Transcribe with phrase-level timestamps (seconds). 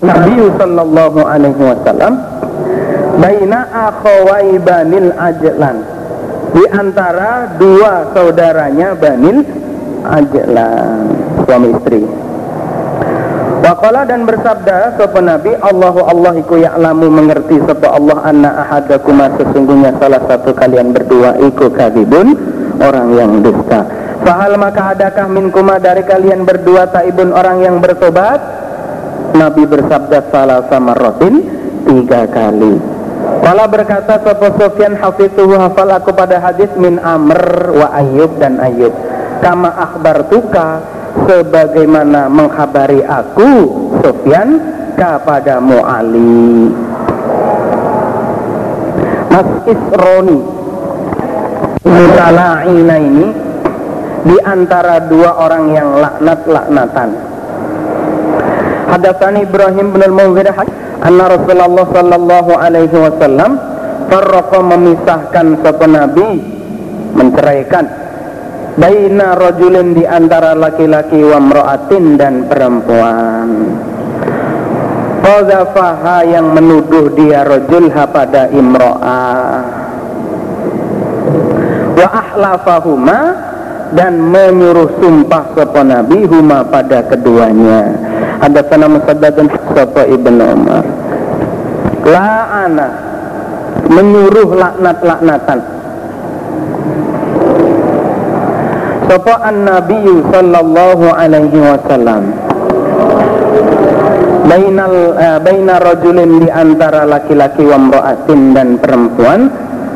[0.00, 2.12] Nabi sallallahu alaihi wasallam
[3.20, 5.76] baina akhawai banil ajlan
[6.56, 9.44] di antara dua saudaranya banil
[10.08, 11.04] ajlan
[11.44, 12.02] suami istri
[13.60, 20.00] Waqala dan bersabda sapa Nabi Allahu Allah iku ya'lamu mengerti sapa Allah anna ahadakuma sesungguhnya
[20.00, 22.40] salah satu kalian berdua iku kadibun
[22.80, 23.84] orang yang dusta.
[24.24, 28.59] Fahal maka adakah minkuma dari kalian berdua taibun orang yang bertobat?
[29.34, 31.46] Nabi bersabda salah sama rotin
[31.86, 32.76] tiga kali.
[33.40, 38.92] Kala berkata sapa Sufyan hafidhuhu hafal aku pada hadis min Amr wa Ayyub dan Ayyub.
[39.40, 40.84] Kama akhbar tuka
[41.26, 43.50] sebagaimana menghabari aku
[44.04, 44.60] Sufyan
[44.94, 46.70] kepadamu Ali
[49.30, 50.38] Mas Isroni
[51.80, 53.28] Mutala'ina ini
[54.20, 57.29] di antara dua orang yang laknat-laknatan
[58.90, 60.50] Hadatsani Ibrahim bin al-Munzir
[60.98, 63.54] anna Rasulullah sallallahu alaihi wasallam
[64.10, 66.42] farraqa memisahkan sapa nabi
[67.14, 67.86] menceraikan
[68.74, 73.48] baina rajulin di antara laki-laki wa mra'atin dan perempuan.
[75.22, 79.62] Qazafaha yang menuduh dia rajulha pada imro'ah.
[81.94, 83.20] Wa ahlafahuma
[83.94, 88.10] dan menyuruh sumpah sapa nabi huma pada keduanya
[88.40, 89.46] ada sana musaddadun
[89.76, 90.84] sapa ibnu Umar.
[92.08, 92.88] La'ana.
[93.90, 95.60] Menyuruh laknat-laknatan.
[99.10, 102.22] Sapa an-nabi sallallahu alaihi wasallam.
[104.46, 109.50] Bainal uh, baina rajulin di antara laki-laki wa mra'atin dan perempuan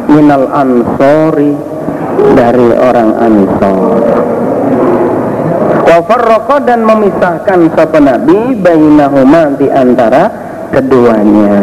[0.07, 1.55] minal ansori
[2.39, 3.99] dari orang ansor
[5.85, 10.33] wa farraqa dan memisahkan sapa nabi bainahuma di antara
[10.73, 11.61] keduanya.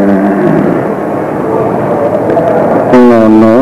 [2.93, 3.57] Ngono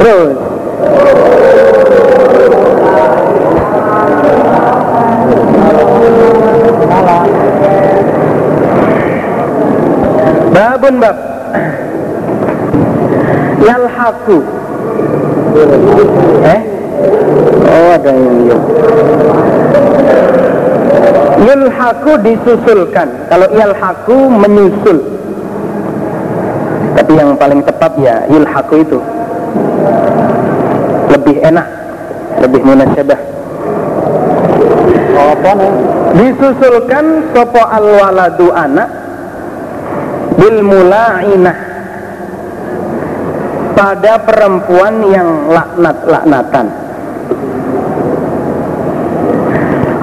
[0.00, 0.36] terus.
[10.50, 11.16] Babun bab.
[13.60, 14.38] Yalhaku.
[16.44, 16.60] Eh?
[17.64, 18.62] Oh ada yang yuk
[21.40, 23.08] Yulhaku disusulkan.
[23.32, 25.00] Kalau yalhaku menyusul.
[27.00, 28.98] Tapi yang paling tepat ya Yulhaku itu.
[31.08, 31.66] Lebih enak
[32.44, 33.30] Lebih munasyabah
[35.30, 35.72] apa nih?
[36.10, 38.88] Disusulkan sopo al waladu anak
[40.36, 41.56] bil mula'inah
[43.78, 45.48] pada perempuan yang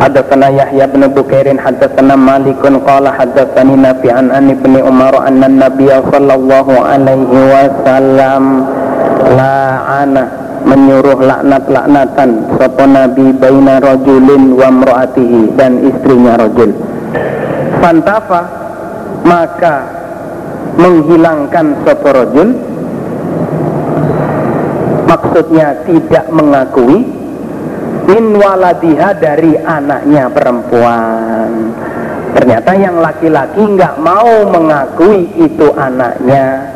[0.07, 6.79] Hadatsana Yahya bin Bukairin hadatsana Malikun qala hadatsani Nafi'an an ibni Umar anna Nabiy sallallahu
[6.79, 8.63] alaihi wasallam
[9.35, 10.23] la'ana
[10.63, 14.71] menyuruh laknat-laknatan sapa nabi baina rajulin wa
[15.59, 16.71] dan istrinya rajul.
[17.83, 18.41] Fantafa
[19.27, 19.75] maka
[20.79, 22.55] menghilangkan sapa rajul.
[25.03, 27.16] Maksudnya tidak mengakui
[28.07, 31.75] min waladiha dari anaknya perempuan.
[32.31, 36.71] Ternyata yang laki-laki nggak mau mengakui itu anaknya.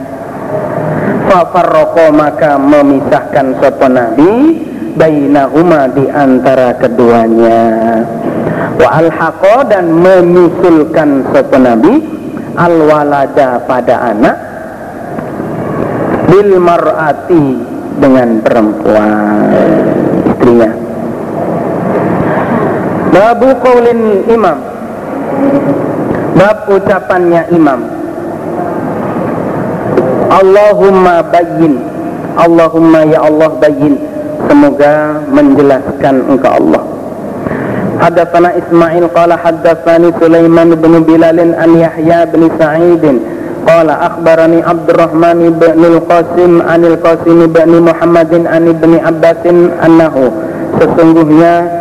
[1.32, 4.60] Fafarroko maka memisahkan sopo nabi
[5.00, 7.64] bainahuma di antara keduanya.
[8.76, 12.04] Wa alhaqo dan menyusulkan sopo nabi
[12.60, 14.36] alwalada pada anak
[16.28, 17.48] bil mar'ati
[18.00, 19.52] dengan perempuan
[20.32, 20.81] istrinya
[23.12, 24.58] babu qaulin imam.
[26.36, 27.82] Bab ucapannya imam.
[30.32, 31.76] Allahumma bayyin.
[32.40, 34.00] Allahumma ya Allah bayyin.
[34.48, 36.84] Semoga menjelaskan engkau Allah.
[38.02, 43.04] Hadatsana Ismail qala haddatsani Sulaiman bin Bilal an Yahya bin Sa'id.
[43.62, 49.46] Qala akhbarani Abdurrahman bin Al-Qasim an Al-Qasim bin Muhammadin an Ibni Abbas
[49.86, 50.34] annahu.
[50.82, 51.81] Sesungguhnya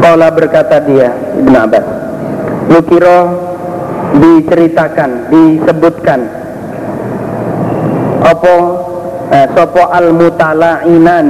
[0.00, 1.86] qala berkata dia Ibnu Abbas
[2.70, 3.18] Lukiro
[4.18, 6.20] diceritakan disebutkan
[8.20, 8.54] apa
[9.32, 11.26] eh, sopo al mutalainan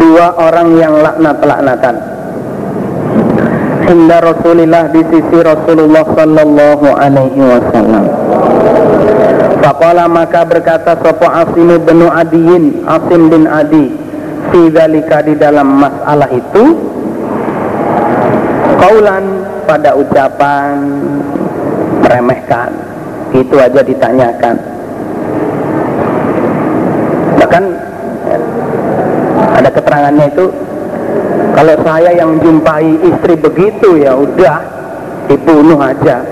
[0.00, 1.96] dua orang yang laknat-laknatan.
[3.82, 8.04] Hingga Rasulullah di sisi Rasulullah sallallahu alaihi wasallam.
[9.60, 13.94] Faqala maka berkata sopo Asim bin Adiyin Asim bin Adi
[14.50, 16.91] Fi dalika di dalam masalah itu
[18.82, 20.74] Kaulan pada ucapan
[22.02, 22.74] meremehkan.
[23.30, 24.58] Itu aja ditanyakan.
[27.38, 27.64] Bahkan
[29.54, 30.50] ada keterangannya itu
[31.54, 34.58] kalau saya yang jumpai istri begitu ya udah
[35.30, 36.26] dibunuh aja.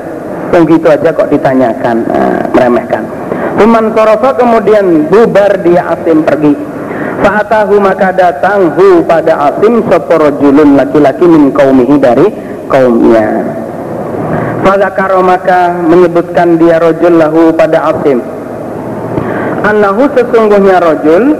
[0.50, 3.06] Begitu aja kok ditanyakan uh, meremehkan.
[3.62, 6.69] Tuman sorofa kemudian bubar dia Asim pergi
[7.20, 12.26] Fa'atahu maka datang hu pada Asim Soporojulun laki-laki min kaumihi dari
[12.66, 13.44] kaumnya.
[14.64, 18.24] Fadakaro maka menyebutkan dia rojul lahu pada Asim.
[19.60, 21.36] Annahu sesungguhnya rojul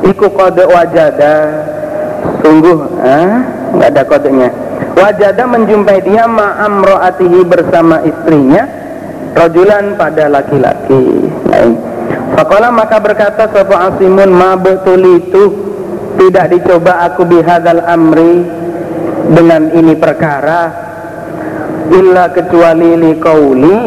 [0.00, 1.34] Iku kode wajada.
[2.40, 3.44] Sungguh ah,
[3.76, 4.48] nggak ada kodenya.
[4.96, 8.64] Wajada menjumpai dia ma'amro'atihi bersama istrinya
[9.30, 11.30] Rojulan pada laki-laki
[12.40, 15.44] Fakola maka berkata Sopo Asimun ma betul itu
[16.16, 18.48] Tidak dicoba aku bihadal amri
[19.28, 20.72] Dengan ini perkara
[21.92, 23.78] Illa kecuali li kauli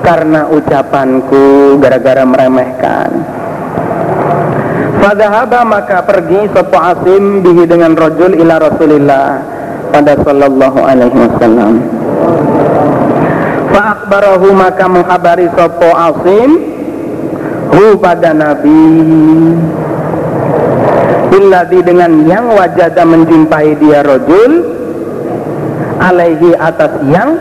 [0.00, 3.10] Karena ucapanku Gara-gara meremehkan
[5.04, 9.28] Fadahaba maka pergi Sopo Asim bihi dengan rojul ila Rasulillah
[9.92, 11.72] pada Sallallahu Alaihi Wasallam.
[13.72, 16.69] Fa'akbarahu maka menghabari Sopo Asim
[17.74, 18.82] hu pada Nabi.
[21.30, 24.66] Billadhi dengan yang wajada menjumpai dia rojul
[26.02, 27.38] alaihi atas yang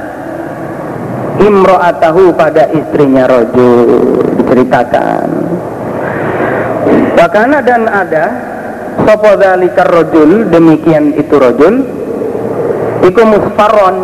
[1.41, 5.27] imro'atahu pada istrinya rojul diceritakan.
[7.17, 8.25] Bahkan dan ada
[9.05, 11.85] Sopo dalikar rojul Demikian itu rojul
[13.05, 13.95] Iku musfaron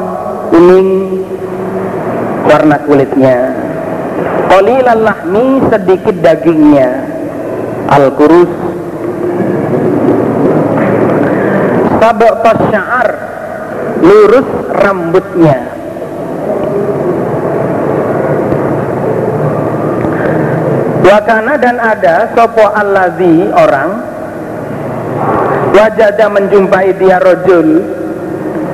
[0.54, 0.90] Kuning
[2.46, 3.65] Warna kulitnya
[4.50, 6.90] Qalilan lahmi sedikit dagingnya.
[7.92, 8.50] Al-kurus
[12.00, 13.10] Sabak sya'ar
[14.06, 14.50] Lurus
[14.86, 15.58] rambutnya.
[21.06, 23.90] Wakana dan ada sopo allazi orang.
[25.74, 27.82] Wajada menjumpai dia rojul.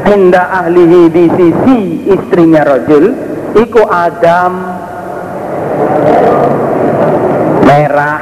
[0.09, 1.79] Inda ahlihi di sisi
[2.11, 3.15] istrinya rojul.
[3.55, 4.51] Iku adam
[7.71, 8.19] merah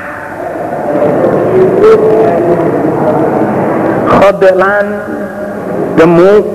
[4.05, 4.87] khodelan
[5.97, 6.45] gemuk.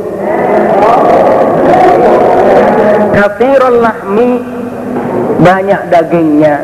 [3.15, 4.43] Kafirul lahmi
[5.43, 6.57] banyak dagingnya.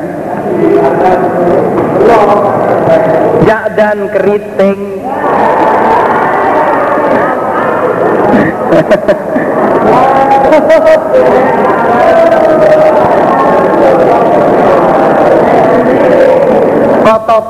[3.47, 5.03] Jak dan keriting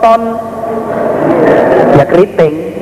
[0.00, 0.32] Kototon
[2.00, 2.72] Ya keriting.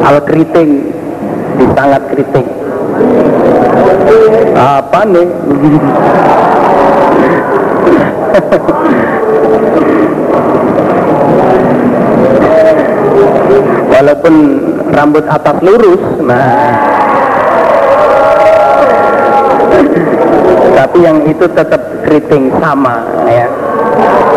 [0.00, 0.70] Al keriting
[1.60, 2.48] Disangat keriting.
[4.56, 5.28] Apa nih?
[13.92, 14.34] Walaupun
[14.88, 16.80] rambut atas lurus nah.
[20.80, 21.79] Tapi yang itu tetap
[22.10, 23.46] keriting sama ya.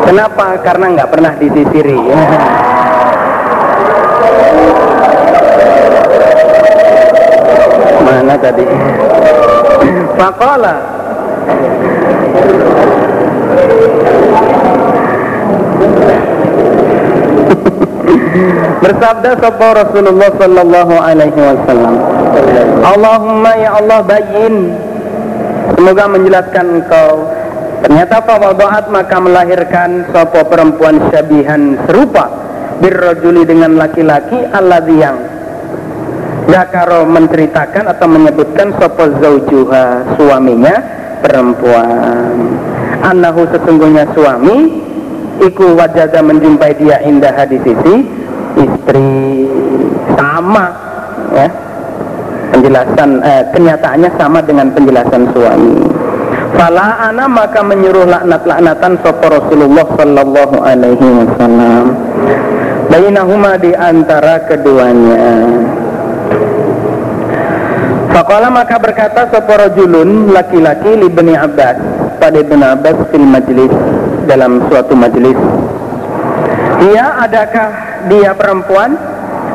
[0.05, 0.61] Kenapa?
[0.61, 1.97] Karena nggak pernah disisiri.
[8.05, 8.61] Mana tadi?
[10.13, 10.75] Faqala
[18.85, 21.97] Bersabda sapa Rasulullah sallallahu alaihi wasallam?
[22.85, 24.77] Allahumma ya Allah bayin
[25.73, 27.09] Semoga menjelaskan engkau
[27.83, 32.31] Ternyata fawadu'at maka melahirkan sapa perempuan syabihan serupa
[32.79, 35.17] Birrojuli dengan laki-laki alladhi yang
[36.43, 40.75] Zakaro menceritakan atau menyebutkan sopo zaujuha suaminya
[41.23, 42.59] perempuan.
[42.99, 44.83] Anahu sesungguhnya suami
[45.39, 47.95] iku wajada menjumpai dia indah di sisi
[48.59, 49.11] istri
[50.19, 50.67] sama
[51.31, 51.47] ya
[52.51, 55.92] penjelasan eh, kenyataannya sama dengan penjelasan suami.
[56.53, 61.83] Fala ana maka menyuruh laknat-laknatan sopo Rasulullah sallallahu alaihi wasallam.
[62.93, 65.49] Bainahuma di antara keduanya.
[68.13, 71.81] Fakola maka berkata soporo julun laki-laki li Bani Abbas
[72.21, 73.73] pada Ibn Abbas fil majlis
[74.29, 75.33] dalam suatu majlis.
[76.85, 77.69] Dia adakah
[78.13, 78.93] dia perempuan?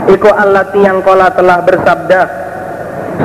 [0.09, 2.21] Iku allati yang kola telah bersabda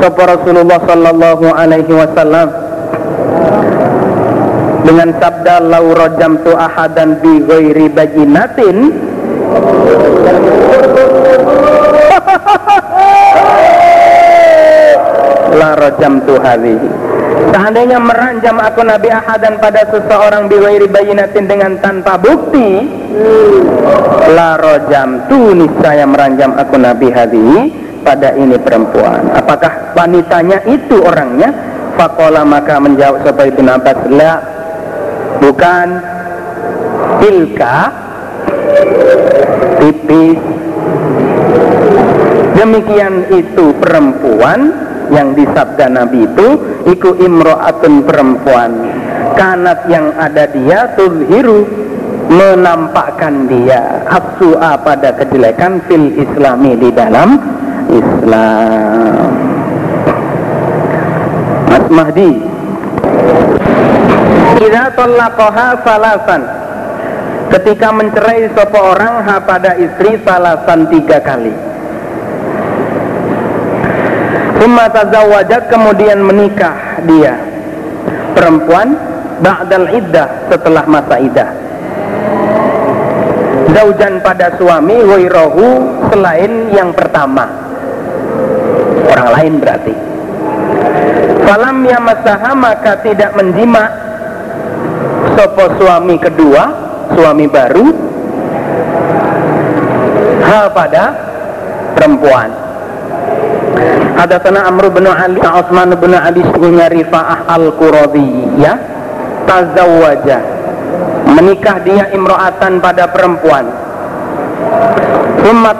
[0.03, 2.62] Sopo Rasulullah Sallallahu Alaihi Wasallam
[4.83, 8.77] dengan sabda lau rajamtu ahadan bi ghairi bajinatin
[15.59, 16.89] la rajamtu hadhihi.
[17.53, 22.81] Seandainya meranjam aku Nabi Ahadan pada seseorang bi goiri bagi natin dengan tanpa bukti
[24.33, 27.69] La rojam tu niscaya meranjam aku Nabi Hadi
[28.01, 29.29] pada ini perempuan.
[29.37, 31.53] Apakah wanitanya itu orangnya?
[31.93, 34.52] Fakola maka menjawab sebagai Ibn Abbas La
[35.41, 35.87] Bukan
[37.21, 37.77] Tilka
[39.79, 40.39] Tipis
[42.53, 44.71] Demikian itu perempuan
[45.11, 46.47] yang disabda Nabi itu
[46.87, 48.71] iku imro'atun perempuan.
[49.35, 51.65] Kanat yang ada dia tuzhiru
[52.31, 54.05] menampakkan dia.
[54.07, 57.35] Absu'a pada kejelekan fil islami di dalam
[57.91, 59.27] Islam.
[61.67, 62.31] Mas Mahdi
[64.59, 66.41] Ida tallaqaha salasan
[67.53, 71.53] Ketika mencerai seseorang ha pada istri salasan tiga kali
[74.57, 77.53] Summa tazawwajat kemudian menikah dia
[78.33, 78.97] perempuan
[79.39, 81.49] ba'dal iddah setelah masa iddah.
[83.73, 85.65] Zaujan pada suami wairahu
[86.11, 87.47] selain yang pertama.
[89.09, 89.95] Orang lain berarti.
[91.47, 93.83] Falam yamasaha maka tidak menjima
[95.33, 96.63] sopo suami kedua,
[97.13, 97.85] suami baru
[100.43, 101.03] hal pada
[101.97, 102.49] perempuan.
[104.13, 108.77] Hadatsana Amr bin Ali Utsman bin Abi Sunya Rifa'ah Al-Quradiyah
[109.49, 110.39] tazawwaja.
[111.33, 113.65] Menikah dia imro'atan pada perempuan.
[115.43, 115.75] Summa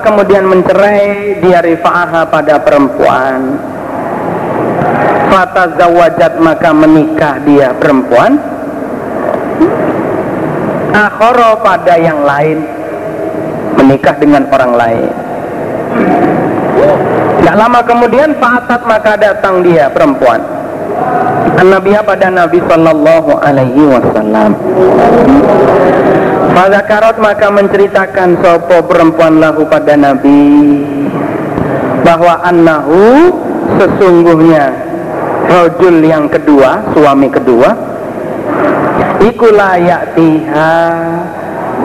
[0.00, 3.60] kemudian mencerai dia Rifa'ah pada perempuan.
[5.26, 8.55] Fatazawajat maka menikah dia perempuan
[10.96, 12.64] Akhoro pada yang lain
[13.76, 15.08] Menikah dengan orang lain
[17.46, 20.42] Tidak lama kemudian fa'atat maka datang dia perempuan.
[21.56, 24.50] An-Nabiya pada Nabi Sallallahu Alaihi Wasallam.
[26.52, 30.42] Fazakarat maka menceritakan sopo perempuan lahu pada Nabi
[32.02, 33.30] bahwa annahu
[33.78, 34.72] sesungguhnya
[35.46, 37.76] rojul yang kedua, suami kedua,
[39.26, 40.74] ikulah yaktiha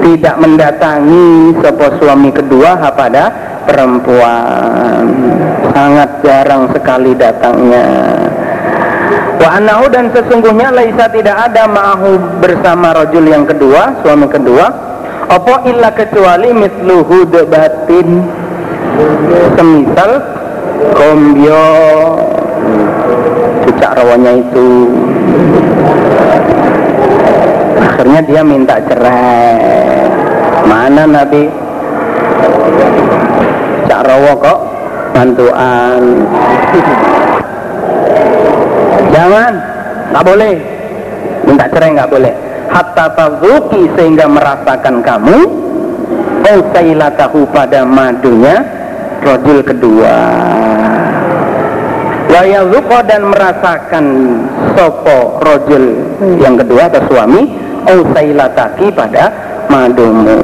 [0.01, 3.23] tidak mendatangi sopo suami kedua pada
[3.65, 5.05] perempuan.
[5.71, 7.89] Sangat jarang sekali datangnya.
[9.41, 14.69] Wa anahu dan sesungguhnya laisa tidak ada ma'ahu bersama rojul yang kedua suami kedua.
[15.31, 18.25] Apa illa kecuali misluhu batin
[19.57, 20.11] semisal
[20.93, 21.67] kombio.
[23.61, 24.89] Cucak rawanya itu
[28.01, 30.09] akhirnya dia minta cerai.
[30.65, 31.45] Mana Nabi?
[33.85, 34.59] Cak rawa kok
[35.13, 36.01] bantuan.
[39.13, 39.53] Jangan.
[40.09, 40.55] Nggak boleh.
[41.45, 42.33] Minta cerai nggak boleh.
[42.73, 45.39] Hatta tazuki sehingga merasakan kamu.
[46.41, 48.65] Tahu pada madunya
[49.21, 50.17] rojul kedua.
[52.33, 54.05] Wayazuko dan merasakan
[54.73, 56.01] sopo rojul
[56.41, 59.31] yang kedua atau suami usailataki pada
[59.69, 60.39] madumu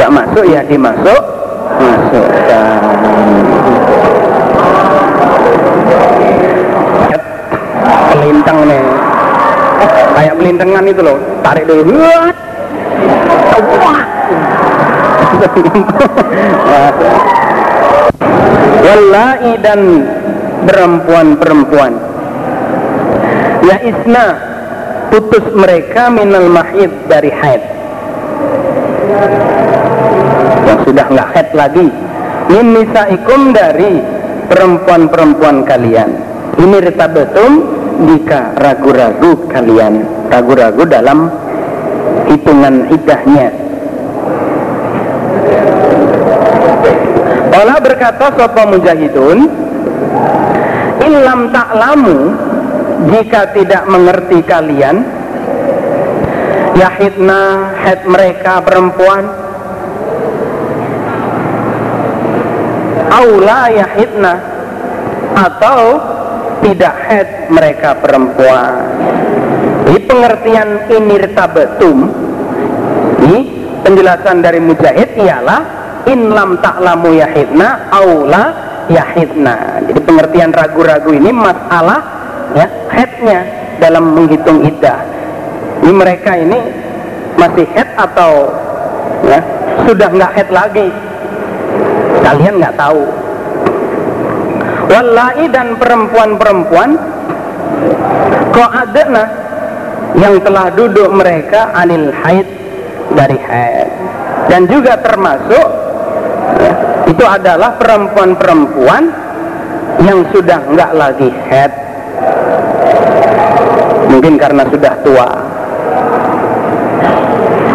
[0.00, 1.22] tidak masuk ya dimasuk.
[1.80, 2.80] Masukkan
[8.10, 8.82] pelintang nih.
[10.16, 11.18] Kayak pelintengan itu loh.
[11.44, 12.00] Tarik dulu.
[18.80, 19.80] Wallahi dan
[20.64, 22.09] perempuan-perempuan
[23.64, 24.26] Ya isna.
[25.10, 27.62] Putus mereka minal mahid dari haid.
[30.86, 31.86] Sudah nggak head lagi.
[32.50, 33.98] Min nisaikum dari
[34.46, 36.10] perempuan-perempuan kalian.
[36.58, 36.78] Ini
[37.10, 37.52] betul
[38.06, 40.06] jika ragu-ragu kalian.
[40.30, 41.30] Ragu-ragu dalam
[42.30, 43.50] hitungan idahnya
[47.50, 49.38] Allah berkata sopa mujahidun
[51.00, 52.18] Ilam taklamu
[53.00, 55.20] Jika tidak mengerti kalian
[56.76, 57.40] Yahidna
[57.80, 59.24] head mereka perempuan.
[63.10, 64.34] Aula yahidna
[65.34, 65.80] atau
[66.64, 68.72] tidak head mereka perempuan.
[69.84, 71.98] Di pengertian inirtabetum
[73.20, 73.36] di
[73.84, 75.60] penjelasan dari mujahid ialah
[76.08, 78.44] in lam ta'lamu yahidna aula
[78.88, 82.19] yahidna jadi pengertian ragu-ragu ini masalah
[82.54, 83.40] ya headnya
[83.78, 85.00] dalam menghitung iddah.
[85.80, 86.58] Ini mereka ini
[87.40, 88.52] masih head atau
[89.24, 89.40] ya
[89.88, 90.86] sudah nggak head lagi?
[92.20, 93.02] Kalian nggak tahu.
[94.90, 96.98] Walai dan perempuan-perempuan
[98.50, 99.28] kok ada nah
[100.18, 102.46] yang telah duduk mereka anil haid
[103.14, 103.88] dari haid.
[104.50, 105.66] Dan juga termasuk
[106.58, 106.74] ya,
[107.06, 109.02] itu adalah perempuan-perempuan
[110.02, 111.72] yang sudah enggak lagi haid
[114.20, 115.30] mungkin karena sudah tua.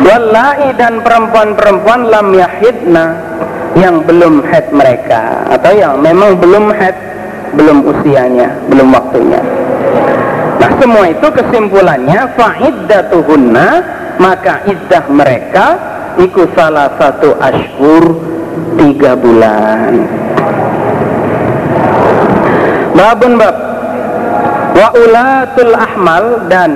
[0.05, 3.17] Walai dan perempuan-perempuan lam yahidna
[3.73, 6.93] yang belum head mereka atau yang memang belum head
[7.57, 9.41] belum usianya belum waktunya.
[10.61, 13.69] Nah semua itu kesimpulannya fa'iddatuhunna
[14.21, 15.65] maka iddah mereka
[16.21, 18.21] ikut salah satu ashur
[18.77, 19.93] tiga bulan.
[22.93, 23.64] Babun bab
[24.75, 26.71] wa ulatul ahmal dan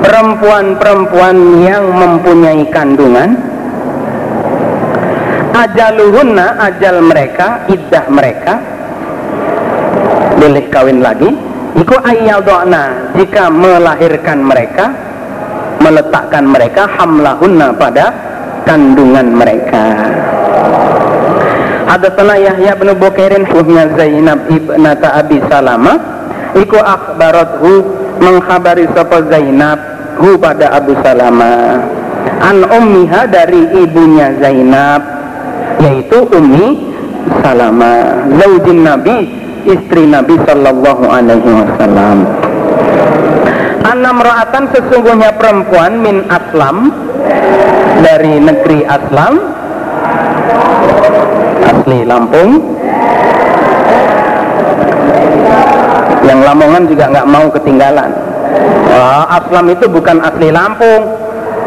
[0.00, 3.36] perempuan-perempuan yang mempunyai kandungan
[5.52, 8.54] ajaluhunna ajal mereka iddah mereka
[10.36, 11.32] boleh kawin lagi.
[11.76, 11.96] Iku
[12.40, 14.96] doana jika melahirkan mereka
[15.80, 18.12] meletakkan mereka hamlahunna pada
[18.64, 19.84] kandungan mereka.
[21.86, 23.44] Hadatsana Yahya bin Bukairin
[23.94, 26.15] Zainab ibnata Abi Salama
[26.56, 27.72] iku akhbarathu
[28.20, 29.78] menghabari sapa Zainab
[30.20, 31.84] hu pada Abu Salama.
[32.40, 35.00] An ummiha dari ibunya Zainab
[35.80, 36.96] yaitu Ummi
[37.44, 39.16] Salama zaujin Nabi
[39.66, 42.18] istri Nabi Sallallahu Alaihi Wasallam.
[43.86, 46.90] Anam ro'atan sesungguhnya perempuan min Aslam
[48.02, 49.34] dari negeri Aslam
[51.66, 52.50] asli Lampung
[56.26, 58.10] yang Lamongan juga nggak mau ketinggalan.
[58.90, 61.02] Oh, Aslam itu bukan asli Lampung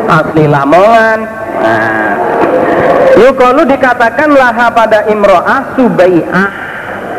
[0.09, 1.19] asli Lamongan.
[1.59, 2.13] Nah,
[3.19, 6.49] yuk kalau dikatakan laha pada imro'ah subai'ah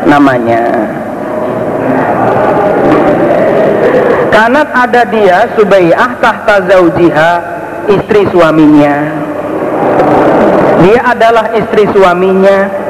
[0.05, 0.63] namanya.
[4.31, 7.31] Karena ada dia subai'ah tahta zaujiha
[7.91, 8.95] istri suaminya.
[10.81, 12.80] Dia adalah istri suaminya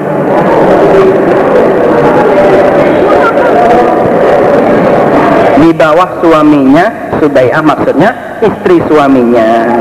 [5.71, 8.11] di bawah suaminya Subai'ah maksudnya
[8.43, 9.71] istri suaminya.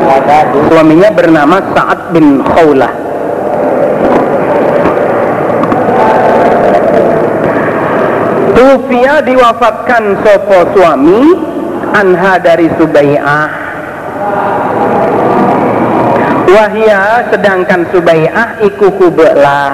[0.71, 2.95] Suaminya bernama Sa'ad bin Khawlah.
[8.55, 11.23] Tufia diwafatkan sopo suami
[11.91, 13.49] anha dari Subai'ah
[16.45, 19.65] Wahia sedangkan Subai'ah iku kubela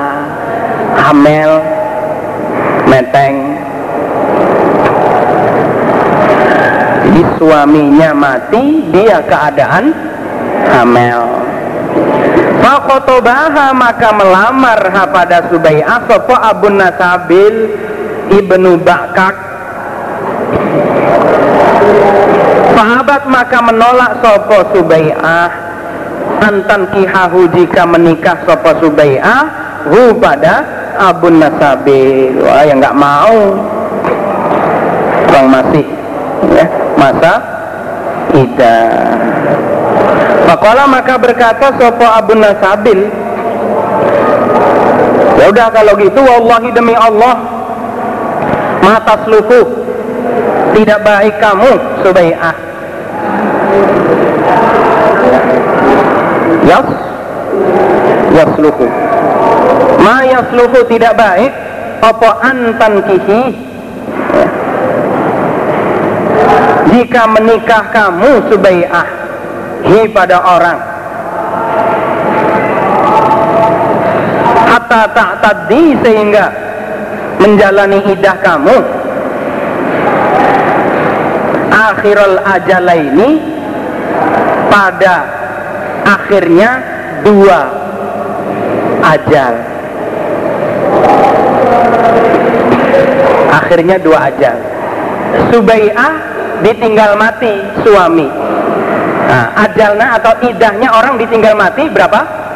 [0.96, 1.60] hamil
[2.86, 3.56] meteng
[7.06, 9.92] Jadi suaminya mati, dia keadaan
[10.72, 11.20] hamil.
[12.60, 14.80] Fakotobaha maka melamar
[15.14, 17.54] pada Subai'ah sopo Abu Nasabil
[18.34, 19.36] ibnu Bakak.
[22.74, 25.48] Sahabat maka menolak sopo Subai'ah
[26.42, 29.42] antan kihahu jika menikah sopo Subai'ah
[29.86, 30.66] hu pada
[30.98, 32.42] Abu Nasabil.
[32.42, 33.54] Wah yang nggak mau.
[35.30, 35.86] Bang masih
[36.50, 36.66] ya
[37.06, 37.34] masa
[38.34, 38.76] ida
[40.46, 43.10] Makola maka berkata Sopo Abu Nasabil?
[45.42, 47.34] Ya udah kalau gitu Wallahi demi Allah
[48.78, 49.66] Mata seluruh
[50.70, 51.72] Tidak baik kamu
[52.06, 52.56] Subai'ah.
[56.62, 56.88] Yas
[58.38, 58.86] Yasluhu
[59.98, 61.50] Ma yasluhu tidak baik
[62.06, 63.66] Apa antan kihi
[66.92, 69.06] jika menikah kamu subai'ah
[69.86, 70.78] hi pada orang.
[74.66, 76.46] Hatta tak tadi sehingga
[77.42, 78.76] menjalani idah kamu.
[81.76, 83.30] Akhirul ajalaini
[84.72, 85.14] pada
[86.06, 86.70] akhirnya
[87.22, 87.60] dua
[89.06, 89.54] ajal.
[93.52, 94.56] Akhirnya dua ajal.
[95.52, 97.52] Subai'ah ditinggal mati
[97.84, 98.28] suami.
[99.26, 102.46] Nah, ajalnya atau idahnya orang ditinggal mati berapa?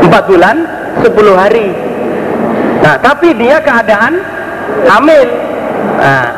[0.00, 0.56] empat bulan
[1.00, 1.70] sepuluh hari.
[2.80, 4.20] Nah tapi dia keadaan
[4.88, 5.28] hamil.
[6.00, 6.28] Nah,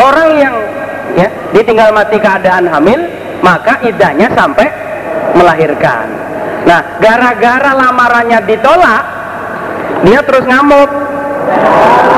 [0.00, 0.54] orang yang
[1.16, 3.00] ya ditinggal mati keadaan hamil
[3.44, 4.68] maka idahnya sampai
[5.36, 6.06] melahirkan.
[6.66, 9.02] Nah gara-gara lamarannya ditolak
[10.02, 10.90] dia terus ngamuk.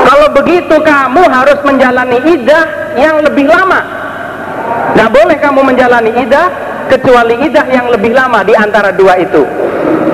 [0.09, 2.65] Kalau begitu kamu harus menjalani idah
[2.99, 3.79] yang lebih lama.
[4.93, 6.47] Tidak boleh kamu menjalani idah
[6.91, 9.47] kecuali idah yang lebih lama di antara dua itu.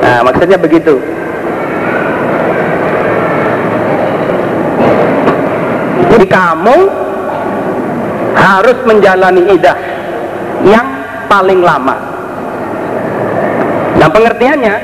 [0.06, 1.02] Nah, maksudnya begitu.
[6.16, 6.78] Jadi kamu
[8.36, 9.78] harus menjalani idah
[10.64, 10.88] yang
[11.28, 11.98] paling lama.
[14.00, 14.76] Nah pengertiannya,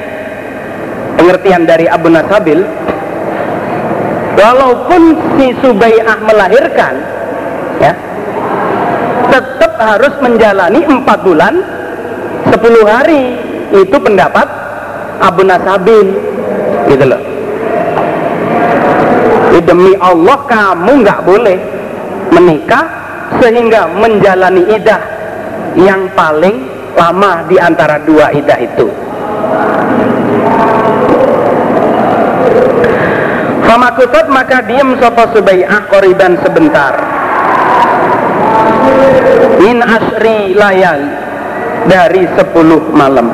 [1.19, 2.59] pengertian dari Abu Nasabil,
[4.39, 5.01] walaupun
[5.37, 6.93] si Subai'ah melahirkan,
[7.79, 7.93] ya,
[9.31, 11.53] tetap harus menjalani empat bulan,
[12.51, 13.37] sepuluh hari.
[13.71, 14.43] Itu pendapat
[15.23, 16.11] Abu Nasabil,
[16.91, 17.23] gitu loh.
[19.61, 21.55] Demi Allah kamu nggak boleh
[22.35, 22.83] menikah
[23.39, 24.99] sehingga menjalani idah
[25.79, 28.91] yang paling lama di antara dua idah itu.
[33.63, 36.91] Famakusat maka diem sopo subai'ah koriban sebentar.
[39.61, 41.01] Min asri layal
[41.85, 43.29] dari sepuluh malam.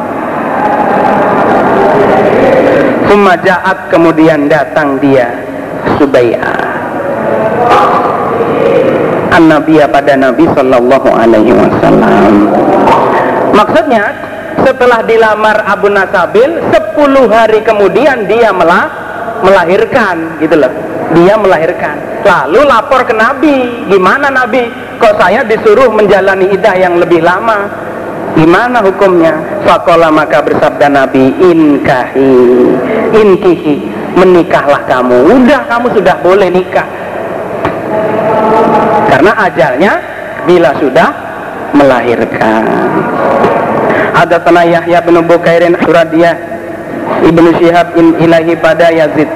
[3.08, 5.32] Sumajaat kemudian datang dia
[5.96, 6.68] Subai'ah
[9.38, 12.34] an-nabiya pada Nabi Shallallahu Alaihi Wasallam.
[13.54, 14.04] Maksudnya
[14.66, 18.90] setelah dilamar Abu Nasabil 10 hari kemudian dia melah,
[19.46, 20.74] melahirkan gitu loh.
[21.14, 21.96] Dia melahirkan.
[22.26, 23.88] Lalu lapor ke Nabi.
[23.88, 27.70] Gimana Nabi kok saya disuruh menjalani idah yang lebih lama?
[28.38, 29.34] Gimana hukumnya?
[29.66, 32.34] Fakola maka bersabda Nabi inkahi
[33.16, 33.76] inkihi
[34.14, 35.34] menikahlah kamu.
[35.42, 36.86] Udah kamu sudah boleh nikah.
[39.10, 39.94] Karena ajalnya
[40.46, 41.10] bila sudah
[41.74, 42.64] melahirkan.
[44.18, 46.36] Ada tanah Yahya bin Bukairin Suradiyah
[47.26, 49.30] Ibnu Syihab in ilahi pada Yazid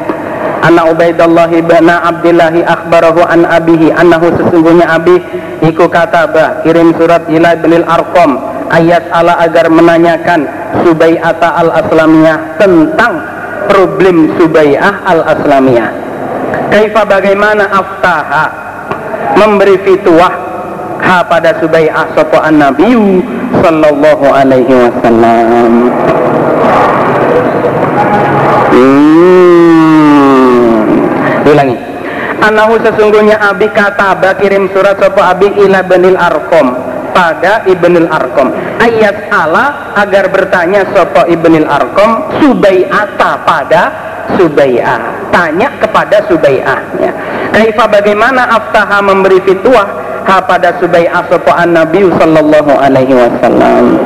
[0.62, 5.17] Anna Ubaidullah ibn Abdullah akhbarahu an abihi annahu sesungguhnya abi.
[5.62, 8.38] Iku kataba kirim surat ila ibnil arqam
[8.69, 10.45] ayat ala agar menanyakan
[10.82, 13.13] Subai'ata al-Aslamiyah tentang
[13.69, 15.89] problem Subai'ah al-Aslamiyah.
[16.71, 18.45] Kaifa bagaimana aftaha?
[19.38, 20.34] Memberi fituah
[21.02, 23.21] ha pada Subai'ah sapa an-nabi
[23.60, 25.74] sallallahu alaihi wasallam.
[28.71, 29.81] Hmm.
[32.42, 36.74] Anahu sesungguhnya abi kata kirim surat sapa abi ila benil arkom
[37.12, 43.82] pada ibnil arkom ayat Allah agar bertanya sopo ibnil arkom subai'ata pada
[44.40, 47.12] subai'ah tanya kepada subai'ah ya
[47.52, 49.88] Kaifa bagaimana aftaha memberi fituah
[50.24, 54.00] ha pada Subai'ah sapa Nabi sallallahu alaihi wasallam.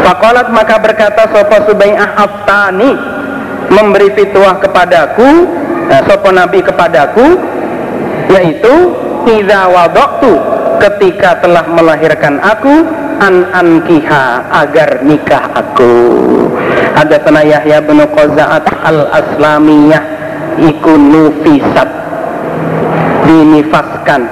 [0.00, 2.96] Faqalat maka berkata sapa Subai'ah aftani
[3.68, 5.44] memberi fituah kepadaku
[5.88, 7.26] nah, sapa Nabi kepadaku
[8.32, 8.74] yaitu
[9.24, 10.32] idza wadaqtu
[10.80, 12.84] ketika telah melahirkan aku
[13.22, 15.94] an ankiha agar nikah aku.
[16.94, 20.02] Ada Yahya bin Qaza'at al-Aslamiyah
[20.60, 21.88] iku nufisat
[23.26, 24.22] dinifaskan.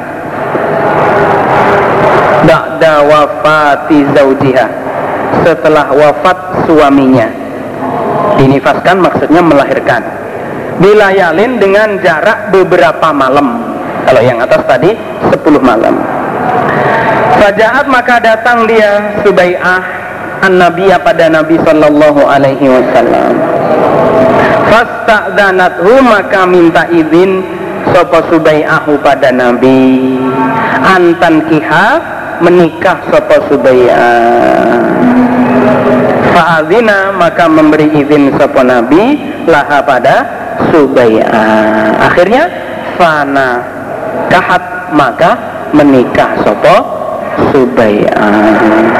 [2.43, 4.67] Ba'da wafati zaujiha
[5.47, 7.31] setelah wafat suaminya.
[8.37, 10.22] Dinifaskan maksudnya melahirkan
[10.83, 13.63] bilayalin dengan jarak beberapa malam.
[14.03, 14.91] Kalau yang atas tadi
[15.31, 15.95] 10 malam.
[17.39, 19.83] Fajaat maka datang dia Subai'ah
[20.43, 23.33] an-nabiya pada Nabi sallallahu alaihi wasallam.
[24.69, 27.47] Fasta'danathu maka minta izin
[27.95, 30.19] sopo subai'ahu pada Nabi.
[30.83, 31.87] Antan kiha
[32.43, 34.83] menikah sopo subai'ah
[36.33, 42.45] fa'adina maka memberi izin sopo Nabi laha pada subai'ah akhirnya
[42.97, 43.51] fana
[44.29, 45.31] kahat maka
[45.73, 46.37] menikah.
[46.45, 46.77] Sopo?
[47.53, 48.93] Subai'ah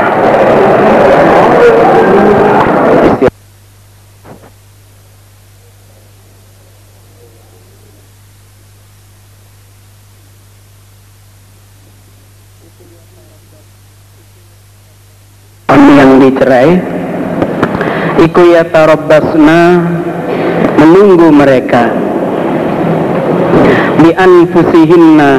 [16.23, 16.71] dicerai
[18.23, 19.61] iku ya tarabbasna
[20.83, 21.95] menunggu mereka.
[24.03, 25.33] Bi anfusihinna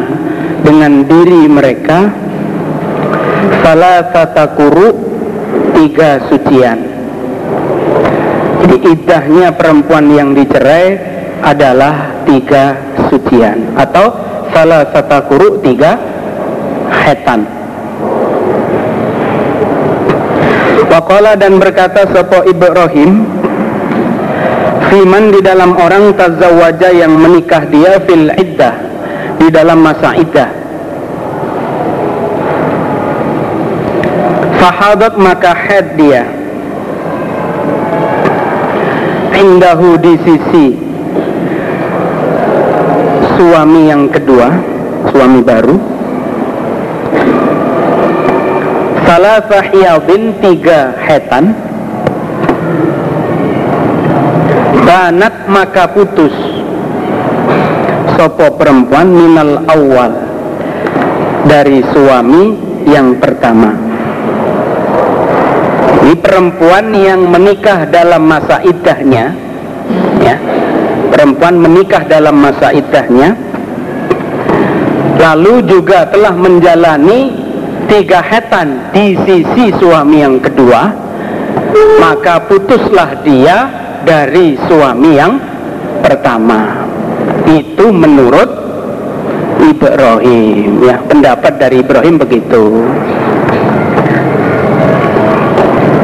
[0.64, 2.08] dengan diri mereka.
[3.60, 4.08] Salah
[4.56, 4.90] kuru
[5.76, 6.80] tiga sucian.
[8.64, 10.96] Jadi idahnya perempuan yang dicerai
[11.44, 12.80] adalah tiga
[13.12, 13.76] sucian.
[13.76, 14.16] Atau
[14.56, 14.88] salah
[15.28, 16.00] kuru tiga
[17.04, 17.44] hetan
[20.94, 23.26] Waqala dan berkata sopo Ibrahim
[24.94, 28.78] Fiman di dalam orang tazawwaja yang menikah dia fil iddah
[29.42, 30.54] Di dalam masa iddah.
[34.62, 36.30] Fahadat maka head dia.
[39.34, 40.78] Indahu di sisi
[43.34, 44.54] Suami yang kedua
[45.10, 45.74] suami baru.
[49.10, 51.73] Salah sahiyadin tiga hetan
[54.94, 56.30] banat maka putus.
[58.14, 60.14] Sopo perempuan minal awal.
[61.50, 62.54] Dari suami
[62.86, 63.74] yang pertama.
[65.98, 69.34] Ini perempuan yang menikah dalam masa idahnya
[70.22, 70.38] ya.
[71.10, 73.34] Perempuan menikah dalam masa idahnya
[75.18, 77.34] lalu juga telah menjalani
[77.90, 81.02] tiga hetan di sisi suami yang kedua.
[81.98, 85.34] Maka putuslah dia dari suami yang
[86.04, 86.86] pertama.
[87.48, 88.50] Itu menurut
[89.64, 90.84] Ibrahim.
[90.84, 92.64] Ya pendapat dari Ibrahim begitu.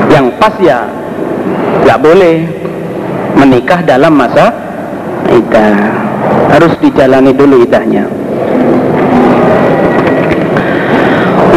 [0.10, 0.80] Yang pas ya
[1.86, 2.36] nggak boleh
[3.40, 4.52] menikah dalam masa
[5.30, 5.78] idah
[6.56, 8.08] harus dijalani dulu idahnya.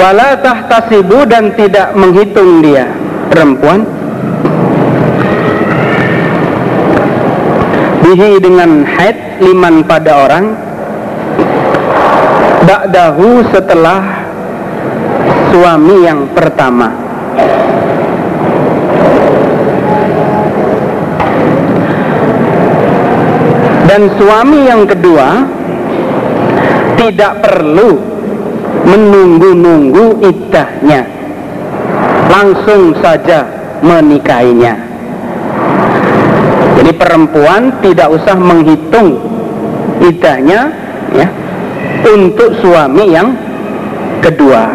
[0.02, 2.90] Wala tahtasibu dan tidak menghitung dia.
[3.30, 3.86] Perempuan
[8.12, 10.44] bihi dengan haid liman pada orang.
[12.68, 14.28] Ba'dahu setelah
[15.48, 16.92] suami yang pertama.
[23.88, 25.48] Dan suami yang kedua
[27.00, 27.96] tidak perlu
[28.88, 31.04] menunggu-nunggu idahnya
[32.28, 33.44] langsung saja
[33.84, 34.91] menikahinya
[36.82, 39.22] jadi perempuan tidak usah menghitung
[40.02, 40.74] idahnya
[41.14, 41.30] ya
[42.10, 43.38] untuk suami yang
[44.18, 44.66] kedua.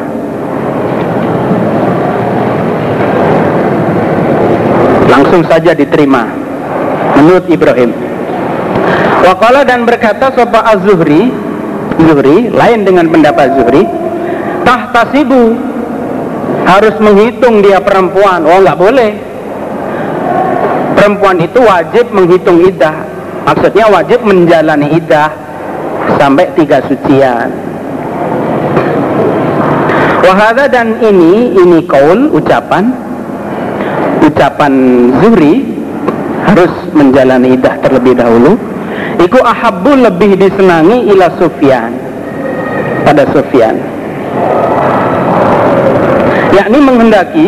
[5.12, 6.32] Langsung saja diterima.
[7.20, 7.92] Menurut Ibrahim.
[9.28, 11.28] Wakala dan berkata sopa az-zuhri
[12.00, 13.84] Zuhri, lain dengan pendapat Zuhri
[14.64, 15.60] Tahtasibu
[16.64, 18.48] Harus menghitung dia perempuan.
[18.48, 19.12] Oh nggak boleh
[21.08, 22.92] Perempuan itu wajib menghitung idah.
[23.48, 25.32] Maksudnya wajib menjalani idah
[26.20, 27.48] Sampai tiga sucian.
[30.20, 32.92] Wahada dan ini Ini kaul, ucapan.
[34.20, 34.74] Ucapan
[35.24, 35.64] Zuhri
[36.44, 38.60] Harus menjalani idah terlebih dahulu.
[39.24, 41.96] Iku ahabbu lebih disenangi ila Sufyan.
[43.08, 43.80] Pada Sufyan.
[46.52, 47.48] Yakni menghendaki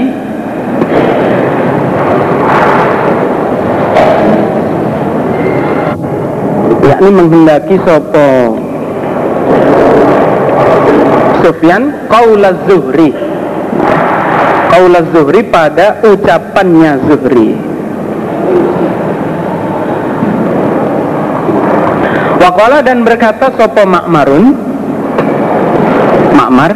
[7.00, 8.60] yakni menghendaki sopo?
[11.40, 13.16] Sufyan qaulaz Zuhri.
[14.68, 17.56] Qaulaz Zuhri pada ucapannya Zuhri.
[22.44, 24.60] Wakola dan berkata sopo makmarun
[26.36, 26.72] Makmar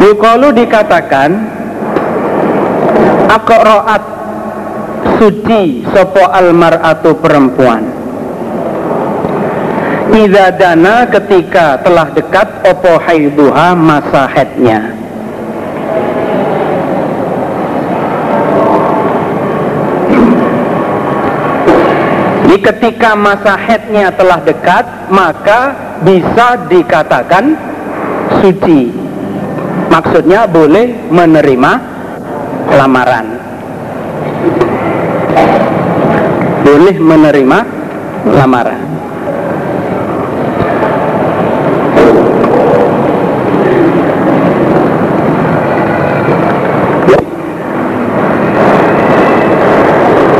[0.00, 1.30] Yukolu dikatakan
[3.32, 4.21] Akroat
[5.22, 7.86] Suci sopo almaratu perempuan
[10.10, 14.90] Iza dana ketika telah dekat Opo haiduha masa headnya
[22.42, 25.72] Jadi ketika masa headnya telah dekat, maka
[26.04, 27.56] bisa dikatakan
[28.42, 28.92] suci.
[29.88, 31.72] Maksudnya boleh menerima
[32.76, 33.41] lamaran.
[36.92, 37.58] Boleh menerima
[38.36, 38.84] lamaran.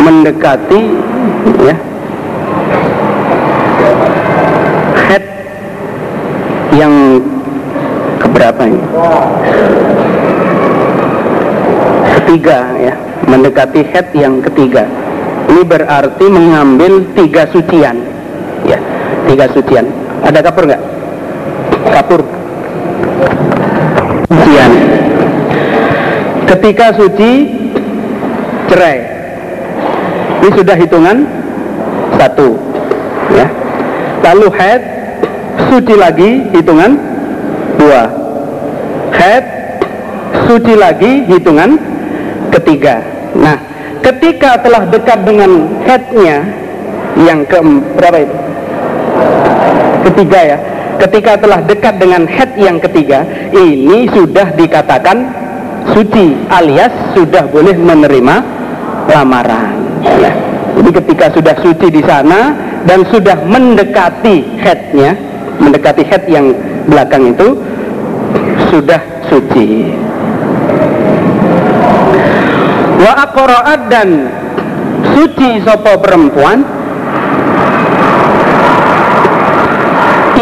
[0.04, 0.82] mendekati
[1.64, 1.76] ya
[5.08, 5.24] head
[6.76, 6.92] yang
[8.20, 8.84] keberapa ini?
[12.12, 14.84] Ketiga ya, mendekati head yang ketiga.
[15.50, 17.96] Ini berarti mengambil tiga sucian,
[18.66, 18.78] ya,
[19.26, 19.88] tiga sucian.
[20.22, 20.82] Ada kapur nggak?
[21.90, 22.20] Kapur.
[24.30, 24.72] Sucian.
[26.46, 27.30] Ketika suci
[28.70, 28.98] cerai.
[30.42, 31.16] Ini sudah hitungan
[32.18, 32.58] satu,
[33.34, 33.46] ya.
[34.22, 34.82] Lalu head
[35.72, 36.96] suci lagi hitungan
[37.76, 38.02] dua
[39.16, 39.44] head
[40.48, 41.80] suci lagi hitungan
[42.52, 43.00] ketiga
[43.36, 43.56] nah
[44.02, 45.50] ketika telah dekat dengan
[45.86, 46.36] headnya
[47.22, 47.58] yang ke
[47.96, 48.36] berapa itu?
[50.10, 50.58] Ketiga ya.
[51.00, 55.30] Ketika telah dekat dengan head yang ketiga ini sudah dikatakan
[55.90, 58.36] suci alias sudah boleh menerima
[59.10, 59.82] lamaran.
[60.02, 60.34] Ya.
[60.78, 62.54] jadi ketika sudah suci di sana
[62.86, 65.14] dan sudah mendekati headnya
[65.62, 66.50] mendekati head yang
[66.90, 67.54] belakang itu
[68.70, 68.98] sudah
[69.30, 69.94] suci
[73.02, 74.08] wa aqra'at dan
[75.10, 76.62] suci sopo perempuan?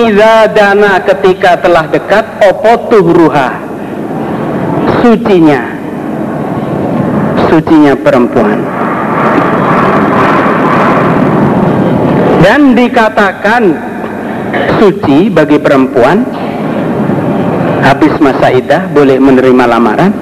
[0.00, 3.48] Iza dana ketika telah dekat opo tuhruha?
[5.00, 5.76] Sucinya.
[7.48, 8.60] Sucinya perempuan.
[12.40, 13.62] Dan dikatakan
[14.80, 16.24] suci bagi perempuan
[17.84, 20.12] habis masa idah boleh menerima lamaran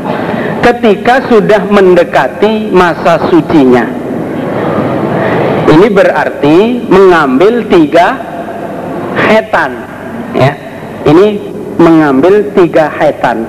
[0.63, 3.87] ketika sudah mendekati masa sucinya.
[5.69, 8.17] Ini berarti mengambil tiga
[9.15, 9.85] hetan
[10.33, 10.53] ya.
[11.07, 11.27] Ini
[11.79, 13.47] mengambil tiga hetan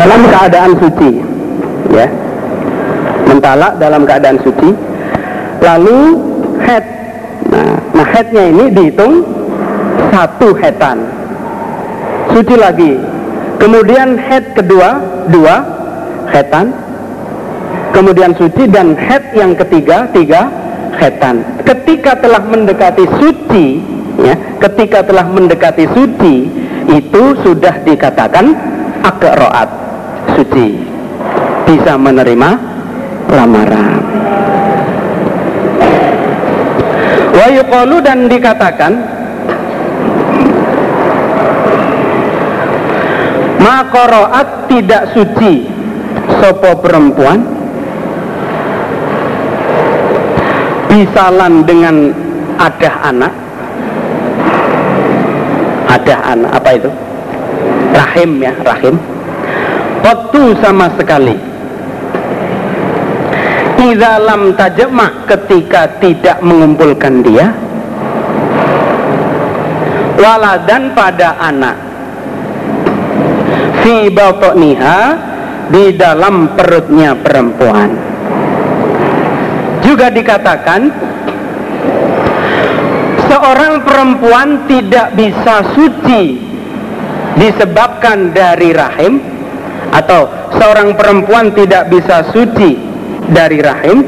[0.00, 1.10] dalam keadaan suci
[1.92, 2.29] ya
[3.30, 4.74] mentalak dalam keadaan suci.
[5.62, 5.98] Lalu
[6.66, 6.84] head.
[7.46, 9.22] Nah, nah headnya ini dihitung
[10.10, 10.98] satu hetan.
[12.34, 12.92] Suci lagi.
[13.62, 14.98] Kemudian head kedua
[15.30, 15.62] dua
[16.34, 16.74] hetan.
[17.94, 20.50] Kemudian suci dan head yang ketiga tiga
[20.98, 21.42] hetan.
[21.62, 23.66] Ketika telah mendekati suci
[24.20, 26.34] ya ketika telah mendekati suci
[26.90, 28.54] itu sudah dikatakan
[29.04, 29.68] akroat
[30.38, 30.80] suci.
[31.68, 32.69] Bisa menerima
[33.30, 34.02] lamaran.
[37.30, 38.92] Wa yuqalu dan dikatakan
[43.62, 45.64] makoroat tidak suci
[46.42, 47.40] sopo perempuan?
[50.90, 52.10] Bisalan dengan
[52.58, 53.32] ada anak?
[55.86, 56.90] Ada anak apa itu?
[57.94, 58.98] Rahim ya rahim.
[60.02, 61.49] Waktu sama sekali
[63.80, 67.48] Iza lam tajemah ketika tidak mengumpulkan dia
[70.20, 71.80] Waladan pada anak.
[73.80, 74.12] Fi
[74.60, 75.00] niha
[75.72, 77.96] Di dalam perutnya perempuan.
[79.80, 80.92] Juga dikatakan
[83.32, 86.36] Seorang perempuan tidak bisa suci
[87.40, 89.24] Disebabkan dari rahim
[89.88, 90.28] Atau
[90.60, 92.89] seorang perempuan tidak bisa suci
[93.30, 93.98] dari rahim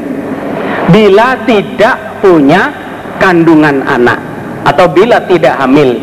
[0.91, 2.69] bila tidak punya
[3.17, 4.19] kandungan anak
[4.67, 5.99] atau bila tidak hamil.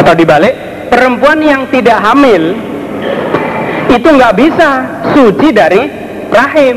[0.00, 0.54] Atau dibalik
[0.88, 2.56] perempuan yang tidak hamil
[3.90, 4.68] itu nggak bisa
[5.12, 5.82] suci dari
[6.32, 6.76] rahim.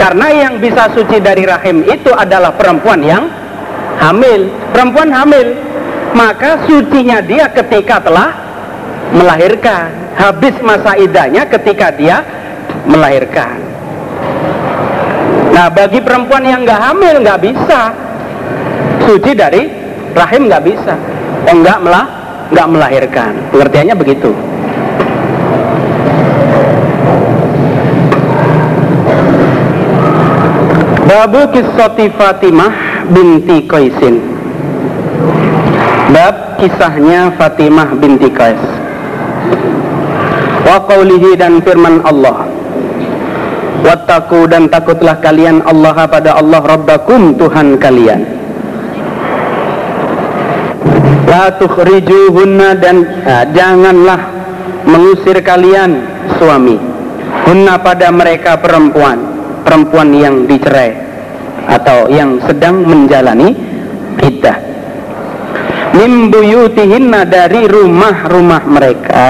[0.00, 3.28] Karena yang bisa suci dari rahim itu adalah perempuan yang
[4.00, 4.48] hamil.
[4.72, 5.69] Perempuan hamil
[6.14, 8.30] maka sucinya dia ketika telah
[9.14, 9.88] melahirkan.
[10.18, 12.20] Habis masa idahnya ketika dia
[12.84, 13.56] melahirkan.
[15.54, 17.80] Nah bagi perempuan yang nggak hamil nggak bisa.
[19.06, 19.64] Suci dari
[20.12, 20.94] rahim nggak bisa.
[21.48, 22.06] Oh nggak melah
[22.52, 23.32] nggak melahirkan.
[23.54, 24.30] Pengertiannya begitu.
[31.10, 32.70] Babu kisoti Fatimah
[33.10, 34.29] binti Qaisin
[36.60, 38.60] kisahnya Fatimah binti Qais.
[40.60, 42.44] Wa qawlihi dan firman Allah
[43.80, 48.20] Wattaku dan takutlah kalian Allah pada Allah Rabbakum Tuhan kalian.
[51.24, 54.20] La tukhrijuhunna dan uh, janganlah
[54.84, 56.02] mengusir kalian
[56.36, 56.74] suami
[57.46, 59.22] Hunna pada mereka perempuan
[59.62, 60.90] Perempuan yang dicerai
[61.70, 63.54] Atau yang sedang menjalani
[64.26, 64.69] iddah
[65.94, 69.28] mimbuyutihinna dari rumah-rumah mereka.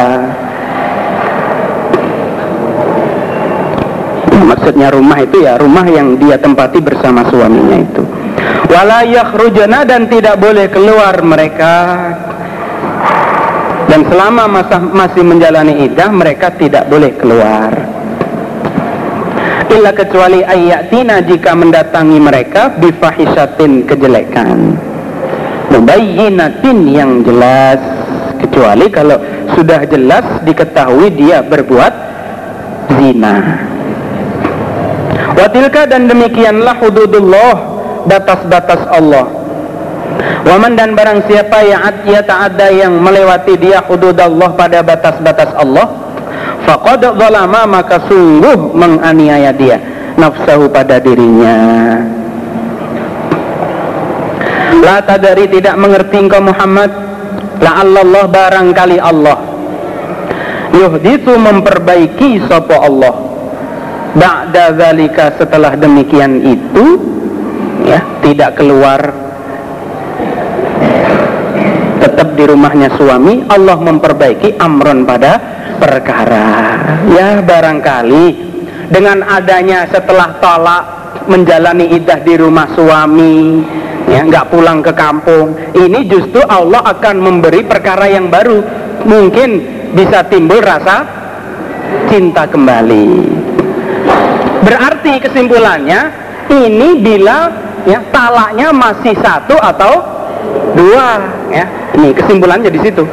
[4.40, 8.02] Maksudnya rumah itu ya rumah yang dia tempati bersama suaminya itu.
[8.70, 11.74] Wala yakhrujana dan tidak boleh keluar mereka.
[13.90, 17.74] Dan selama masa masih menjalani idah mereka tidak boleh keluar.
[19.70, 24.89] Illa kecuali ayatina jika mendatangi mereka bifahisatin kejelekan
[25.70, 27.80] mubayyinatin yang jelas.
[28.40, 29.20] Kecuali kalau
[29.54, 31.92] sudah jelas diketahui dia berbuat
[32.96, 33.36] zina.
[35.36, 37.54] Watilka dan demikianlah hududullah
[38.08, 39.28] batas-batas Allah.
[40.44, 41.84] Waman dan barang siapa yang
[42.26, 46.10] ta'adda yang melewati dia hudud Allah pada batas-batas Allah
[46.64, 49.80] faqad zalama maka sungguh menganiaya dia
[50.16, 51.56] nafsahu pada dirinya
[54.80, 56.90] La tadari tidak mengerti engkau Muhammad
[57.60, 59.38] La Allah barangkali Allah.
[60.72, 63.14] Yuhdithu memperbaiki sopo Allah.
[64.16, 66.84] Ba'da zalika setelah demikian itu
[67.84, 69.00] ya Tidak keluar.
[72.00, 75.36] Tetap di rumahnya suami Allah memperbaiki amron pada
[75.76, 76.48] perkara.
[77.12, 78.48] Ya barangkali
[78.88, 80.84] Dengan adanya setelah tolak
[81.28, 83.36] Menjalani idah di rumah suami
[84.10, 85.54] ya nggak pulang ke kampung.
[85.70, 88.58] Ini justru Allah akan memberi perkara yang baru.
[89.06, 89.50] Mungkin
[89.94, 91.06] bisa timbul rasa
[92.10, 93.08] cinta kembali.
[94.66, 96.00] Berarti kesimpulannya
[96.50, 97.48] ini bila
[97.86, 99.92] ya talaknya masih satu atau
[100.74, 101.06] dua
[101.48, 101.64] ya.
[101.94, 103.06] Ini kesimpulannya di situ.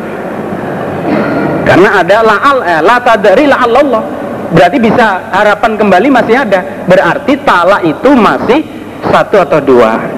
[1.63, 4.03] Karena ada la'al eh, la tadari Allah
[4.47, 6.87] berarti bisa harapan kembali masih ada.
[6.87, 8.59] Berarti talak itu masih
[9.07, 10.16] satu atau dua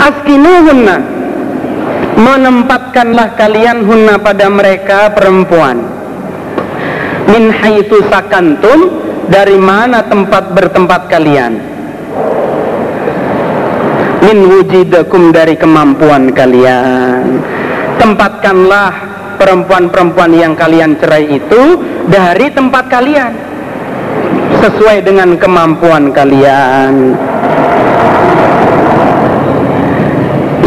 [0.00, 0.96] askinuhunna
[2.16, 5.84] menempatkanlah kalian hunna pada mereka perempuan.
[7.30, 11.52] Min haitsu sakantum dari mana tempat bertempat kalian.
[14.20, 17.40] Min wujidakum dari kemampuan kalian.
[17.96, 18.92] Tempatkanlah
[19.40, 21.62] perempuan-perempuan yang kalian cerai itu
[22.08, 23.32] dari tempat kalian.
[24.60, 27.16] Sesuai dengan kemampuan kalian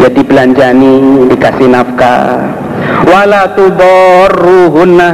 [0.04, 2.44] ya dibelanjani dikasih nafkah.
[3.08, 5.10] Wala tudarruhunna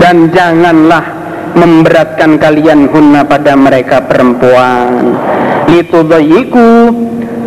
[0.00, 1.04] dan janganlah
[1.52, 5.12] memberatkan kalian hunna pada mereka perempuan.
[5.68, 6.96] Litudayiku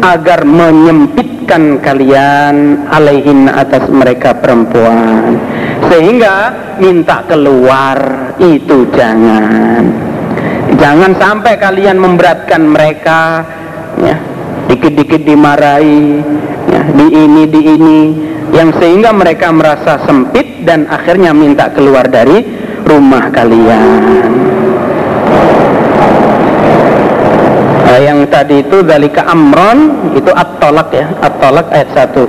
[0.05, 5.41] agar menyempitkan kalian alaihin atas mereka perempuan.
[5.89, 7.97] Sehingga minta keluar
[8.37, 9.89] itu jangan.
[10.77, 13.43] Jangan sampai kalian memberatkan mereka
[13.99, 14.30] ya
[14.71, 16.23] dikit-dikit dimarahi
[16.71, 17.99] ya, di ini di ini
[18.55, 22.39] yang sehingga mereka merasa sempit dan akhirnya minta keluar dari
[22.87, 23.83] rumah kalian.
[27.91, 32.23] Nah, yang tadi itu dalika amron itu at-tolak ya at-tolak ayat 1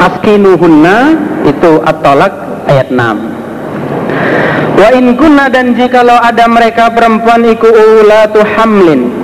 [0.00, 0.96] askinuhunna
[1.44, 2.32] itu at-tolak
[2.64, 2.96] ayat 6
[4.80, 9.21] wa in kunna dan jikalau ada mereka perempuan iku ulatu hamlin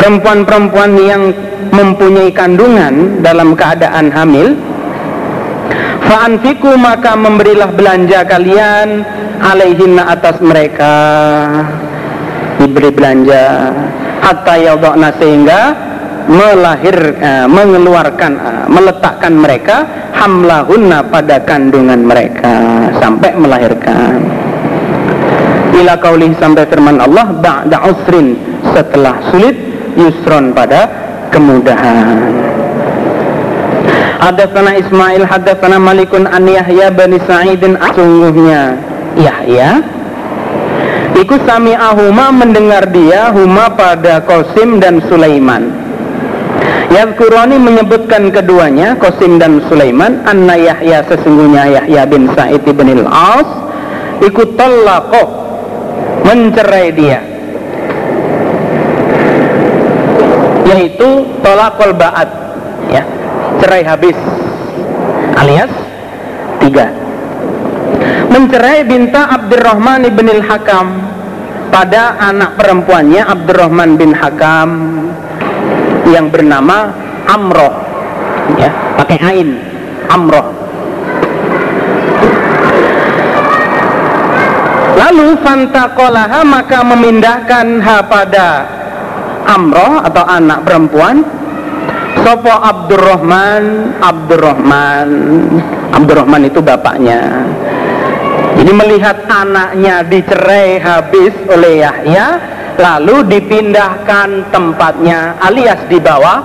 [0.00, 1.22] perempuan-perempuan yang
[1.70, 4.56] mempunyai kandungan dalam keadaan hamil
[6.08, 9.04] fa'anfiku maka memberilah belanja kalian
[9.44, 10.94] alaihinna atas mereka.
[12.60, 13.72] Diberi belanja
[14.20, 14.54] hatta
[15.16, 15.60] sehingga
[16.28, 22.52] melahir uh, mengeluarkan uh, meletakkan mereka hamlahunna pada kandungan mereka
[23.00, 24.20] sampai melahirkan.
[25.80, 28.36] Ila kaulih sampai firman Allah ba'da usrin
[28.76, 29.69] setelah sulit
[30.00, 30.88] yusron pada
[31.28, 32.18] kemudahan.
[34.20, 38.76] Hadatsana Ismail hadatsana Malikun an Yahya bin Sa'idin sungguhnya.
[39.16, 39.80] Yahya?
[41.16, 45.72] Iku sami ahuma mendengar dia huma pada Qasim dan Sulaiman.
[46.90, 53.46] Yazkurani menyebutkan keduanya Qasim dan Sulaiman Anna Yahya sesungguhnya Yahya bin Sa'id bin al-As
[54.26, 55.28] Ikut tallaqoh
[56.26, 57.22] Mencerai dia
[60.70, 62.28] yaitu tolakol baat.
[62.88, 63.02] Ya
[63.60, 64.16] cerai habis
[65.36, 65.70] alias
[66.62, 66.88] tiga.
[68.30, 71.02] Mencerai binta Abdurrahman bin Hakam
[71.74, 74.70] pada anak perempuannya Abdurrahman bin Hakam
[76.06, 76.94] yang bernama
[77.26, 77.74] Amroh.
[78.54, 79.58] Ya pakai ain
[80.08, 80.46] Amroh.
[85.00, 88.79] Lalu fantakolaha maka memindahkan ha pada
[89.48, 91.24] Amroh atau anak perempuan?
[92.20, 95.08] Sopo Abdurrahman Abdurrahman.
[95.96, 97.48] Abdurrahman itu bapaknya.
[98.60, 102.26] Jadi melihat anaknya dicerai habis oleh Yahya
[102.80, 106.40] Lalu dipindahkan tempatnya alias dibawa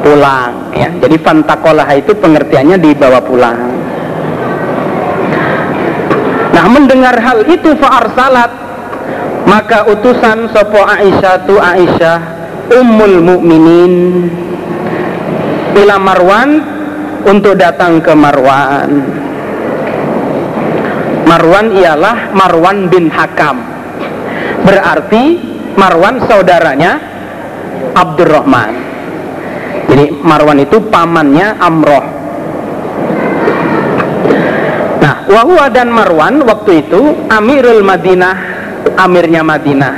[0.00, 0.88] pulang ya.
[0.96, 3.60] Jadi fantakolah itu pengertiannya dibawa pulang.
[6.56, 7.76] Nah mendengar hal itu
[8.16, 8.48] salat
[9.46, 12.18] maka utusan sopo Aisyah tu Aisyah
[12.72, 13.94] ummul mukminin
[15.76, 16.50] ila Marwan
[17.26, 18.90] untuk datang ke Marwan.
[21.26, 23.56] Marwan ialah Marwan bin Hakam.
[24.62, 25.22] Berarti
[25.78, 26.92] Marwan saudaranya
[27.96, 28.72] Abdurrahman.
[29.88, 32.04] Jadi Marwan itu pamannya Amroh.
[35.02, 38.51] Nah Wahua dan Marwan waktu itu Amirul Madinah
[38.98, 39.94] amirnya Madinah.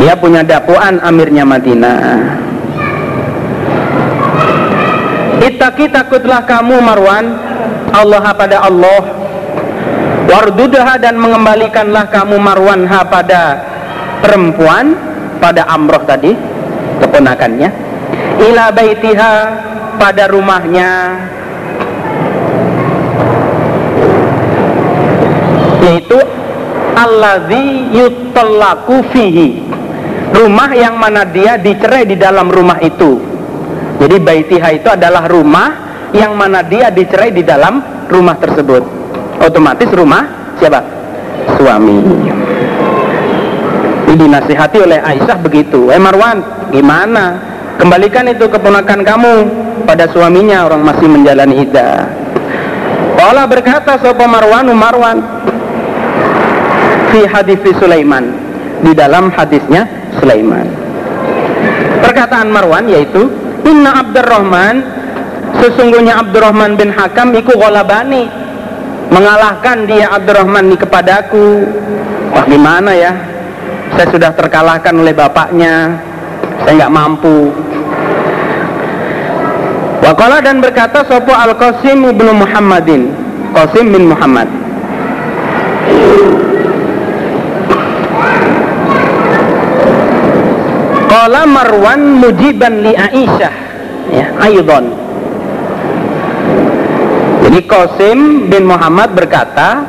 [0.00, 2.00] Dia punya dapuan amirnya Madinah.
[5.40, 7.32] Itaki takutlah kamu Marwan
[7.96, 9.00] Allah pada Allah
[10.28, 13.58] Wardudha dan mengembalikanlah kamu Marwan pada
[14.20, 14.94] perempuan
[15.40, 16.36] pada Amroh tadi
[17.00, 17.72] keponakannya
[18.52, 19.32] ila baitiha
[19.96, 21.18] pada rumahnya
[25.80, 26.18] yaitu
[27.00, 29.48] alladzi yutallaku fihi
[30.36, 33.30] rumah yang mana dia dicerai di dalam rumah itu
[34.00, 35.68] jadi baitiha itu adalah rumah
[36.16, 38.82] yang mana dia dicerai di dalam rumah tersebut.
[39.44, 40.80] Otomatis rumah siapa?
[41.60, 42.00] Suami.
[44.08, 45.92] Ini dinasihati oleh Aisyah begitu.
[45.92, 47.38] Eh Marwan, gimana?
[47.76, 49.34] Kembalikan itu keponakan kamu
[49.84, 52.08] pada suaminya orang masih menjalani iddah.
[53.20, 55.18] Allah berkata sopo Marwan Marwan
[57.10, 58.30] fi hadis Sulaiman.
[58.80, 59.84] Di dalam hadisnya
[60.18, 60.64] Sulaiman.
[62.00, 63.28] Perkataan Marwan yaitu
[63.68, 64.80] Inna Abdurrahman
[65.60, 68.24] Sesungguhnya Abdurrahman bin Hakam Iku golabani
[69.10, 71.66] Mengalahkan dia Abdurrahman ini kepadaku.
[72.30, 73.10] Wah gimana ya?
[73.98, 75.98] Saya sudah terkalahkan oleh bapaknya.
[76.62, 77.50] Saya nggak mampu.
[80.06, 83.10] Wakala dan berkata Sopo Al-Qasim bin Muhammadin.
[83.50, 84.46] Qasim bin Muhammad
[91.30, 93.54] Qala Marwan mujiban li Aisyah.
[94.10, 94.90] Ya, Aydon
[97.46, 99.86] Jadi Qasim bin Muhammad berkata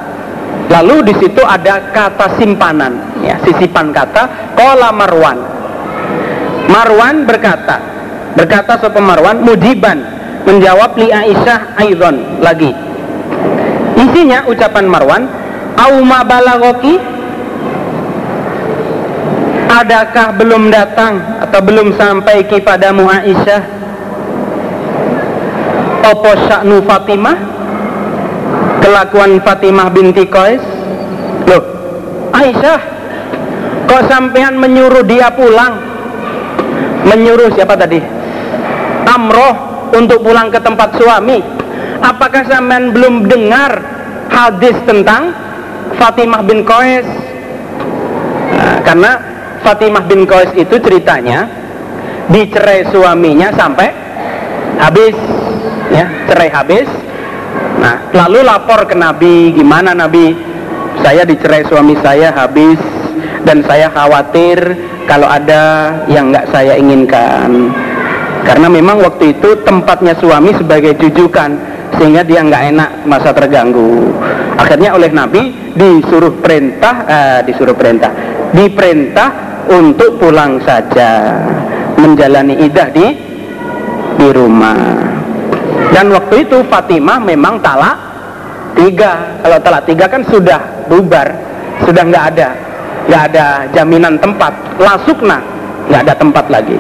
[0.70, 3.26] Lalu di situ ada kata simpanan.
[3.26, 5.42] Ya, Sisipan kata Qala Marwan.
[6.70, 7.90] Marwan berkata
[8.38, 9.98] Berkata sopa Marwan Mujiban.
[10.46, 12.70] Menjawab li Aisyah Aydon Lagi.
[13.98, 15.26] Isinya ucapan Marwan
[15.74, 17.02] Auma balagoki
[19.72, 23.64] Adakah belum datang atau belum sampai kepadamu Aisyah?
[26.12, 27.38] Opo sya'nu Fatimah?
[28.84, 30.60] Kelakuan Fatimah binti Qais?
[31.48, 31.64] Loh,
[32.36, 32.80] Aisyah,
[33.88, 35.80] kok sampean menyuruh dia pulang?
[37.08, 38.04] Menyuruh siapa tadi?
[39.08, 41.40] Amroh untuk pulang ke tempat suami.
[42.04, 43.80] Apakah sampean belum dengar
[44.28, 45.32] hadis tentang
[45.96, 47.08] Fatimah bin Qais?
[48.52, 49.32] Nah, karena
[49.62, 51.46] Fatimah bin Qais itu ceritanya
[52.34, 53.90] dicerai suaminya sampai
[54.82, 55.16] habis
[55.94, 56.90] ya cerai habis.
[57.78, 60.50] Nah lalu lapor ke Nabi gimana Nabi?
[61.02, 62.78] Saya dicerai suami saya habis
[63.48, 64.60] dan saya khawatir
[65.10, 67.74] kalau ada yang nggak saya inginkan.
[68.42, 71.58] Karena memang waktu itu tempatnya suami sebagai jujukan
[71.98, 74.14] sehingga dia nggak enak masa terganggu.
[74.58, 78.12] Akhirnya oleh Nabi disuruh perintah eh, disuruh perintah
[78.52, 81.38] diperintah untuk pulang saja
[82.00, 83.08] menjalani idah di
[84.18, 84.78] di rumah.
[85.92, 87.98] Dan waktu itu Fatimah memang talak
[88.78, 89.42] tiga.
[89.44, 91.28] Kalau talak tiga kan sudah bubar
[91.84, 92.50] sudah nggak ada
[93.10, 93.46] nggak ada
[93.76, 94.54] jaminan tempat.
[94.80, 95.44] Lasukna
[95.90, 96.80] nggak ada tempat lagi.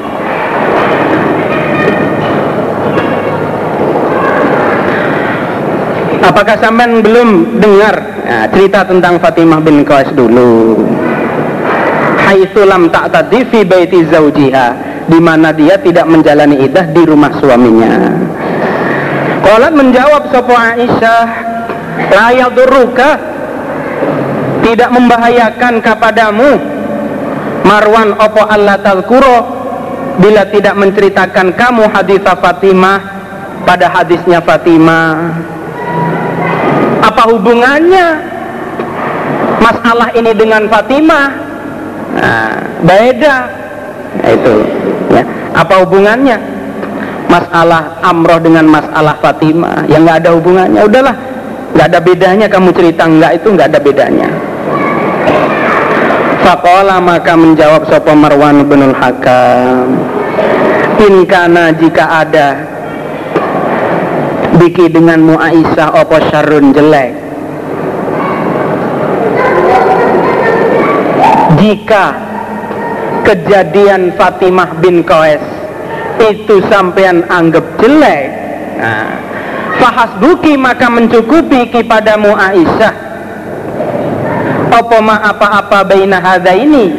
[6.21, 10.77] Apakah sampean belum dengar nah, cerita tentang Fatimah bin Qais dulu
[12.31, 14.67] haitsu lam ta'tadi fi baiti zaujiha
[15.11, 18.15] di mana dia tidak menjalani idah di rumah suaminya.
[19.43, 21.25] Qalat menjawab sapa Aisyah,
[22.07, 23.09] la yadurruka?
[24.61, 26.49] Tidak membahayakan kepadamu
[27.65, 29.37] Marwan opo Allah talkuro
[30.21, 32.99] bila tidak menceritakan kamu hadis Fatimah
[33.65, 35.33] pada hadisnya Fatimah.
[37.01, 38.07] Apa hubungannya
[39.61, 41.50] masalah ini dengan Fatimah
[42.15, 42.51] Nah,
[42.83, 43.35] beda.
[44.19, 44.53] Nah, itu
[45.11, 45.23] ya.
[45.55, 46.37] Apa hubungannya?
[47.31, 50.83] Masalah Amroh dengan masalah Fatimah yang nggak ada hubungannya.
[50.83, 51.15] Udahlah,
[51.71, 54.29] nggak ada bedanya kamu cerita nggak itu nggak ada bedanya.
[56.41, 59.93] Fakola maka menjawab Sopo Marwan bin Hakam
[60.97, 62.47] Inkana jika ada
[64.57, 67.30] Biki dengan Aisyah opo syarun jelek
[71.61, 72.05] jika
[73.21, 75.41] kejadian Fatimah bin Qais
[76.17, 78.25] itu sampean anggap jelek
[78.81, 79.13] nah,
[80.21, 82.93] buki maka mencukupi kepadamu Aisyah.
[84.71, 86.91] Apa ma apa-apa baina hadha ini?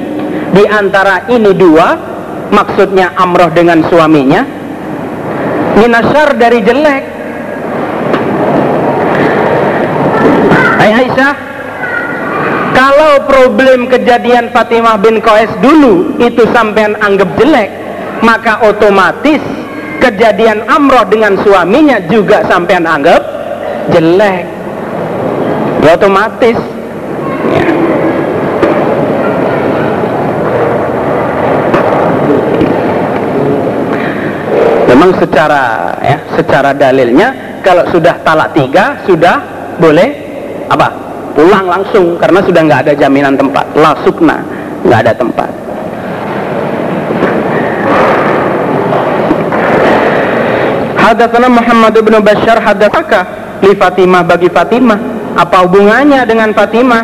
[0.53, 1.97] Di antara ini dua
[2.53, 4.45] maksudnya Amroh dengan suaminya
[5.81, 7.05] minasyar dari jelek.
[10.83, 11.52] Hai Aisyah
[12.83, 17.71] kalau problem kejadian Fatimah bin Qais dulu itu sampean anggap jelek
[18.27, 19.39] maka otomatis
[20.03, 23.23] kejadian Amroh dengan suaminya juga sampean anggap
[23.95, 24.43] jelek.
[25.83, 26.59] Otomatis.
[34.91, 35.63] Memang secara
[36.03, 39.39] ya secara dalilnya kalau sudah talak tiga sudah
[39.83, 40.11] boleh
[40.71, 41.02] apa
[41.33, 44.45] pulang langsung karena sudah nggak ada jaminan tempat lasukna
[44.85, 45.51] nggak ada tempat
[51.03, 53.21] Hadatsana Muhammad bin Bashar hadatsaka
[53.61, 54.97] li Fatimah bagi Fatimah.
[55.35, 57.03] Apa hubungannya dengan Fatimah?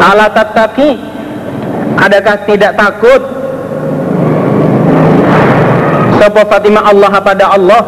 [0.00, 0.96] Ala tattaqi?
[2.00, 3.22] Adakah tidak takut?
[6.16, 7.82] Sopo Fatimah Allah pada Allah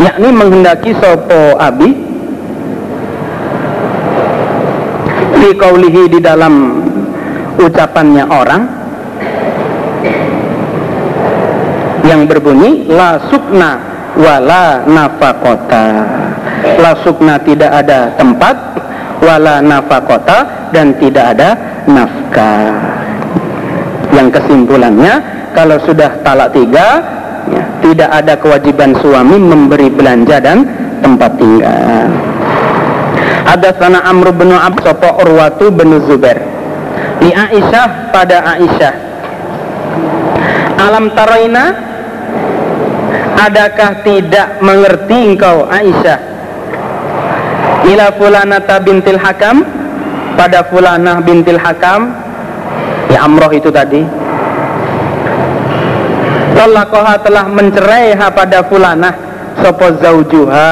[0.00, 2.09] yakni menghendaki sopo abi
[5.40, 6.84] fi qaulihi di dalam
[7.56, 8.62] ucapannya orang
[12.04, 13.70] yang berbunyi la sukna
[14.20, 15.84] wala nafakota
[16.76, 18.56] la sukna tidak ada tempat
[19.24, 21.56] wala nafakota dan tidak ada
[21.88, 22.76] nafkah.
[24.10, 25.12] Yang kesimpulannya
[25.54, 26.86] kalau sudah talak tiga
[27.48, 30.66] ya, tidak ada kewajiban suami memberi belanja dan
[31.00, 32.10] tempat tinggal
[33.50, 36.38] ada sana Amr bin Ab Sopo Urwatu bin Zubair.
[37.18, 38.94] Li Aisyah pada Aisyah.
[40.80, 41.76] Alam taroina
[43.40, 46.20] Adakah tidak mengerti engkau Aisyah?
[47.90, 49.66] Ila fulanata bintil hakam
[50.38, 52.14] Pada fulanah bintil hakam.
[53.10, 54.06] Ya Amroh itu tadi.
[56.54, 59.14] Talakoha telah menceraiha pada fulanah
[59.58, 60.70] Sopo zaujuha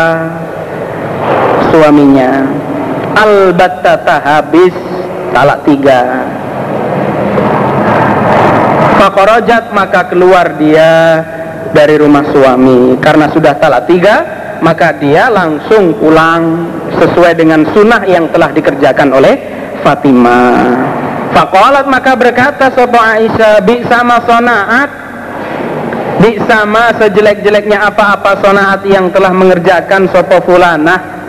[1.69, 2.68] Suaminya
[3.19, 4.75] Albattata habis
[5.29, 6.01] Talak tiga.
[8.99, 11.23] Fakorojat maka keluar dia
[11.71, 12.97] dari rumah suami.
[12.99, 14.17] Karena sudah talak tiga
[14.59, 16.67] maka dia langsung pulang
[16.99, 19.39] sesuai dengan sunnah yang telah dikerjakan oleh
[19.87, 20.59] Fatimah.
[21.31, 24.91] Fakolat maka berkata Sopo Aisyah bi sama sonaat.
[26.19, 31.28] Bi sama sejelek-jeleknya apa-apa sonaat yang telah mengerjakan Sopo Fulanah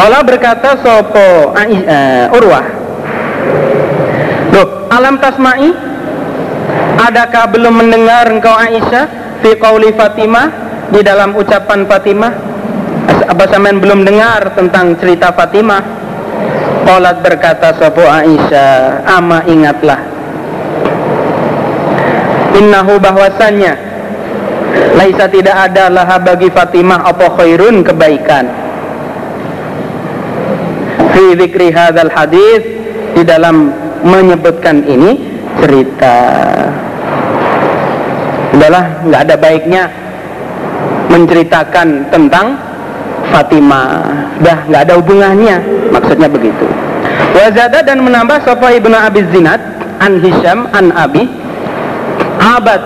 [0.00, 1.52] Kala berkata Sopo?
[1.52, 2.64] Uh, Urwah.
[4.48, 5.68] Loh, alam tasma'i?
[7.04, 9.04] Adakah belum mendengar engkau Aisyah
[9.44, 10.48] Fi qawli Fatimah
[10.88, 12.32] Di dalam ucapan Fatimah?
[13.28, 15.84] Apa sampean belum dengar tentang cerita Fatimah?
[16.88, 20.00] Qalat berkata Sopo Aisyah Ama ingatlah.
[22.56, 23.74] Innahu bahwasannya
[24.96, 28.59] Laisa tidak ada laha bagi Fatimah Apa khairun kebaikan
[31.20, 32.64] Fi zikri hadal hadis
[33.12, 33.68] Di dalam
[34.00, 35.20] menyebutkan ini
[35.60, 36.16] cerita.
[38.56, 39.82] Udahlah nggak ada baiknya
[41.12, 42.56] menceritakan tentang
[43.28, 43.92] Fatimah.
[44.40, 45.60] Dah nggak ada hubungannya.
[45.92, 46.64] Maksudnya begitu.
[47.36, 49.60] Wazada dan menambah Sofa ibnu Abi Zinad
[50.00, 51.28] an Hisham an Abi
[52.40, 52.80] abad.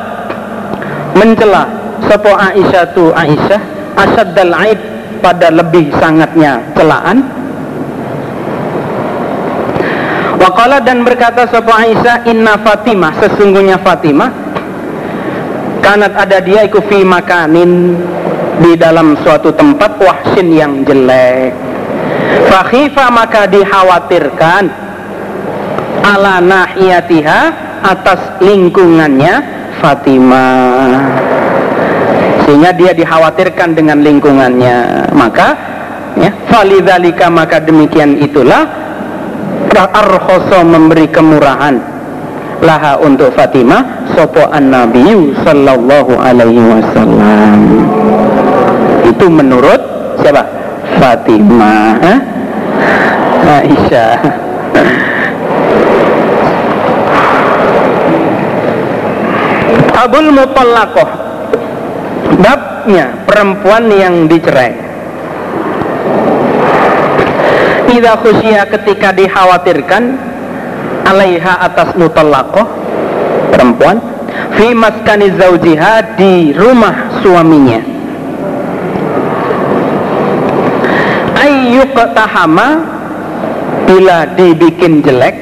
[1.14, 1.70] Mencela
[2.11, 3.62] Sopo Aisyah tu Aisyah
[3.95, 4.82] asad dal aib
[5.22, 7.43] pada lebih sangatnya celaan
[10.45, 14.28] Waqala dan berkata Sopo Aisyah Inna Fatimah Sesungguhnya Fatimah
[15.80, 17.97] Kanat ada dia iku fi makanin
[18.61, 21.57] Di dalam suatu tempat Wahsin yang jelek.
[22.53, 24.64] Fakhifa maka dikhawatirkan
[26.05, 27.40] Ala nahiyatiha
[27.84, 31.20] Atas lingkungannya Fatimah.
[32.49, 35.11] Sehingga dia dikhawatirkan dengan lingkungannya.
[35.12, 35.49] Maka
[36.16, 38.84] ya, Falidhalika maka demikian itulah
[39.72, 41.76] arhoso memberi kemurahan.
[42.64, 47.60] Laha untuk Fatimah sopo an Nabi sallallahu alaihi wasallam.
[49.04, 49.80] Itu menurut
[50.22, 50.42] siapa?
[50.96, 52.18] Fatimah eh?
[53.44, 54.18] Aisyah.
[60.04, 61.08] Abul Mutallakoh
[62.40, 64.84] babnya perempuan yang dicerai
[67.95, 70.18] Ida khusyia ketika dikhawatirkan
[71.07, 72.66] alaiha atas mutallaqah
[73.55, 74.03] perempuan
[74.59, 77.78] fi maskani zaujiha di rumah suaminya.
[81.38, 82.82] Ayyuk tahama
[83.86, 85.38] bila dibikin jelek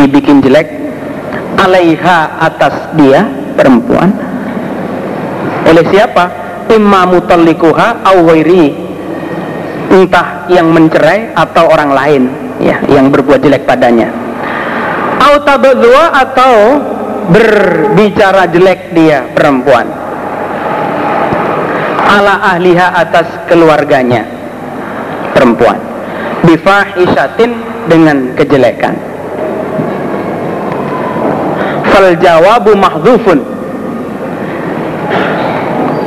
[0.00, 0.68] dibikin jelek
[1.60, 4.31] alaiha atas dia perempuan
[5.72, 6.24] oleh siapa?
[6.68, 8.76] Imma mutallikuha awwairi
[9.88, 12.22] entah yang mencerai atau orang lain.
[12.60, 14.12] Ya yang berbuat jelek padanya.
[15.18, 16.54] Atau
[17.32, 19.88] berbicara jelek dia perempuan.
[22.12, 24.28] Ala ahliha atas keluarganya
[25.32, 25.80] perempuan.
[26.44, 27.50] Bifahishatin
[27.88, 28.94] dengan kejelekan.
[31.88, 32.76] Fal jawabu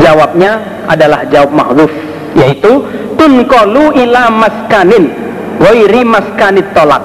[0.05, 1.89] jawabnya adalah jawab mahdhuf
[2.37, 2.85] yaitu
[3.17, 5.09] tunqalu ila maskanin
[5.57, 7.01] wairi maskanit tolak.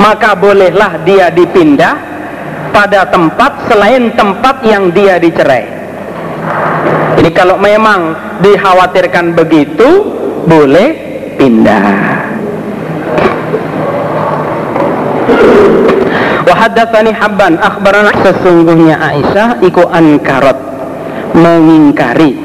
[0.00, 1.94] Maka bolehlah dia dipindah
[2.74, 5.78] pada tempat selain tempat yang dia dicerai.
[7.20, 10.08] Jadi kalau memang dikhawatirkan begitu
[10.48, 10.88] boleh
[11.36, 11.84] pindah.
[16.48, 20.69] Wahadatsani Habban akhbarana sesungguhnya Aisyah iku ankarat
[21.34, 22.36] mengingkari.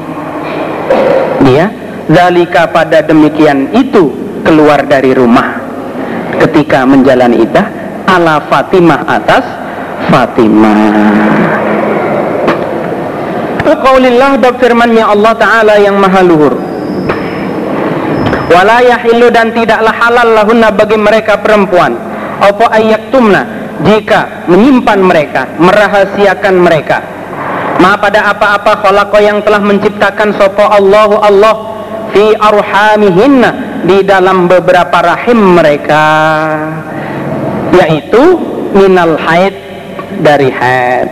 [1.42, 1.66] Dia
[2.06, 4.14] Zalika pada demikian itu
[4.46, 5.58] keluar dari rumah.
[6.38, 7.66] Ketika menjalani idah
[8.06, 9.44] ala Fatimah atas
[10.06, 11.66] Fatimah.
[13.66, 16.54] Qaulillah bab firmannya Allah Ta'ala yang maha luhur.
[18.46, 21.98] Wala yahillu dan tidaklah halal lahunna bagi mereka perempuan.
[22.36, 22.78] Apa
[23.08, 23.48] tumna
[23.80, 27.15] Jika menyimpan mereka Merahasiakan mereka
[27.76, 31.54] Ma pada apa-apa khalaqo yang telah menciptakan Sopo Allahu Allah
[32.16, 36.04] fi arhamihinna di dalam beberapa rahim mereka
[37.76, 38.40] yaitu
[38.72, 39.52] minal haid
[40.24, 41.08] dari haid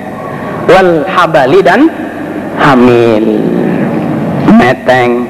[0.65, 1.93] wal habali dan
[2.57, 3.25] hamil
[4.57, 5.29] meteng.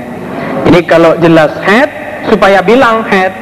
[0.70, 1.90] Ini kalau jelas haid
[2.30, 3.34] supaya bilang haid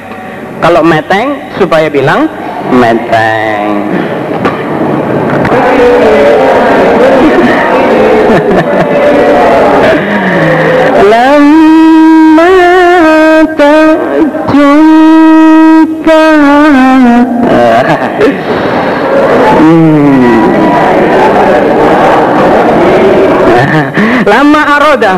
[0.65, 2.31] kalau meteng supaya bilang
[2.73, 3.93] meteng
[25.03, 25.15] Aroda.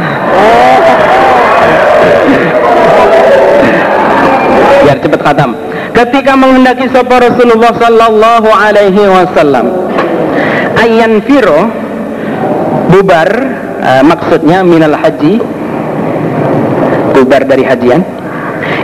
[4.85, 5.51] Biar cepat khatam.
[5.95, 9.67] Ketika menghendaki sapa Rasulullah sallallahu alaihi wasallam
[10.81, 11.71] ayan firo
[12.91, 13.31] bubar
[13.79, 15.39] uh, maksudnya minal haji
[17.15, 18.03] bubar dari hajian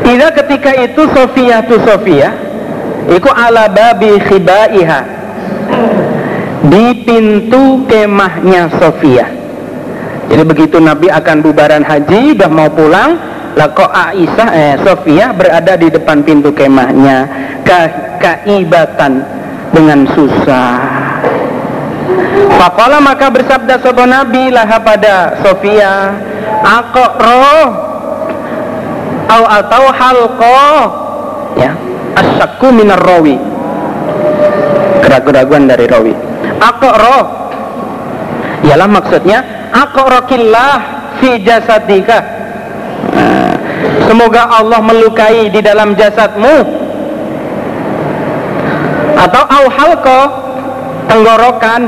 [0.07, 2.31] Ida ketika itu Sofia tu Sofia
[3.11, 5.01] Iku ala babi khibaiha
[6.69, 9.40] Di pintu kemahnya Sofia
[10.31, 13.19] Jadi begitu Nabi akan bubaran haji Udah mau pulang
[13.59, 17.27] Lah kok Aisyah eh, Sofia berada di depan pintu kemahnya.
[17.67, 17.81] Ka
[18.23, 19.27] Kaibatan
[19.75, 20.75] Dengan susah.
[22.59, 26.15] Fakola maka bersabda sopo Nabi lah pada Sofia
[26.63, 27.91] Akok roh
[29.31, 30.59] atau atau halko
[31.55, 31.73] ya
[32.19, 33.39] asyakku minar rawi.
[35.01, 36.15] Keraguan dari rawi.
[36.81, 37.27] Roh.
[38.61, 40.75] Ialah maksudnya rokillah
[41.21, 42.19] fi jasadika.
[44.07, 46.57] Semoga Allah melukai di dalam jasadmu.
[49.15, 50.21] Atau au halko
[51.07, 51.83] tenggorokan.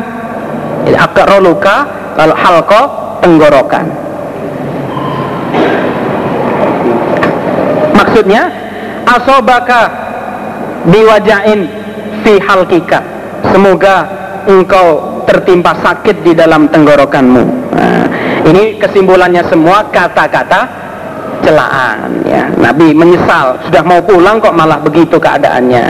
[0.98, 1.86] Akro luka
[2.18, 2.82] kalau halko
[3.22, 3.86] tenggorokan.
[7.94, 8.50] Maksudnya
[9.06, 9.90] asobaka
[10.86, 11.70] biwajain
[12.22, 13.02] fi halkika
[13.50, 14.06] semoga
[14.46, 17.61] engkau tertimpa sakit di dalam tenggorokanmu
[18.42, 20.66] ini kesimpulannya semua kata-kata
[21.42, 22.50] celaan ya.
[22.58, 25.86] Nabi menyesal sudah mau pulang kok malah begitu keadaannya.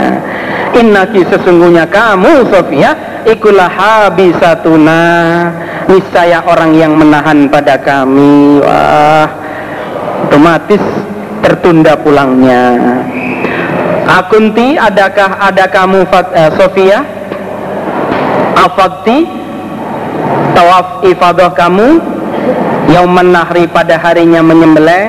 [0.72, 5.04] Innaki sesungguhnya kamu Sofia ikulah habisatuna.
[5.88, 9.28] Niscaya orang yang menahan pada kami wah
[10.28, 10.80] otomatis
[11.44, 12.78] tertunda pulangnya.
[14.08, 17.04] Akunti adakah ada kamu uh, Sofia?
[18.52, 19.26] Afadti
[20.52, 22.11] Tawaf ifadah kamu
[22.90, 25.04] Yang menahri pada harinya menyembelih.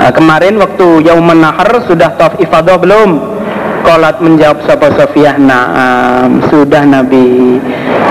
[0.00, 3.10] Uh, Kemarin waktu Yauman Nahar sudah tawaf ifadah belum?
[3.80, 7.58] Kolat menjawab Sopo Sofia Naam Sudah Nabi.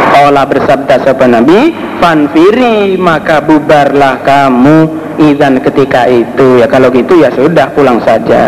[0.10, 4.78] Kolat bersabda Sopo Nabi Fanfiri maka bubarlah kamu
[5.20, 6.64] izan ketika itu.
[6.64, 8.46] Ya kalau gitu ya sudah pulang saja.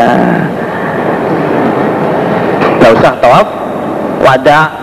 [2.80, 3.48] Nggak usah tawaf.
[4.22, 4.81] Wada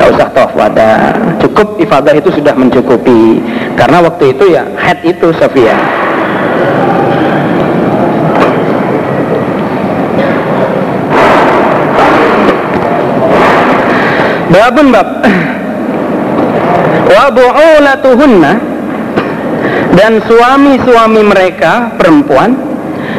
[0.00, 1.12] nggak usah tawaf wada
[1.44, 3.44] cukup ifadah itu sudah mencukupi.
[3.76, 5.76] Karena waktu itu ya head itu Sofia.
[14.48, 15.08] Babun bab
[17.12, 18.52] wa bu'ulatuhunna.
[19.90, 22.56] Dan suami-suami mereka perempuan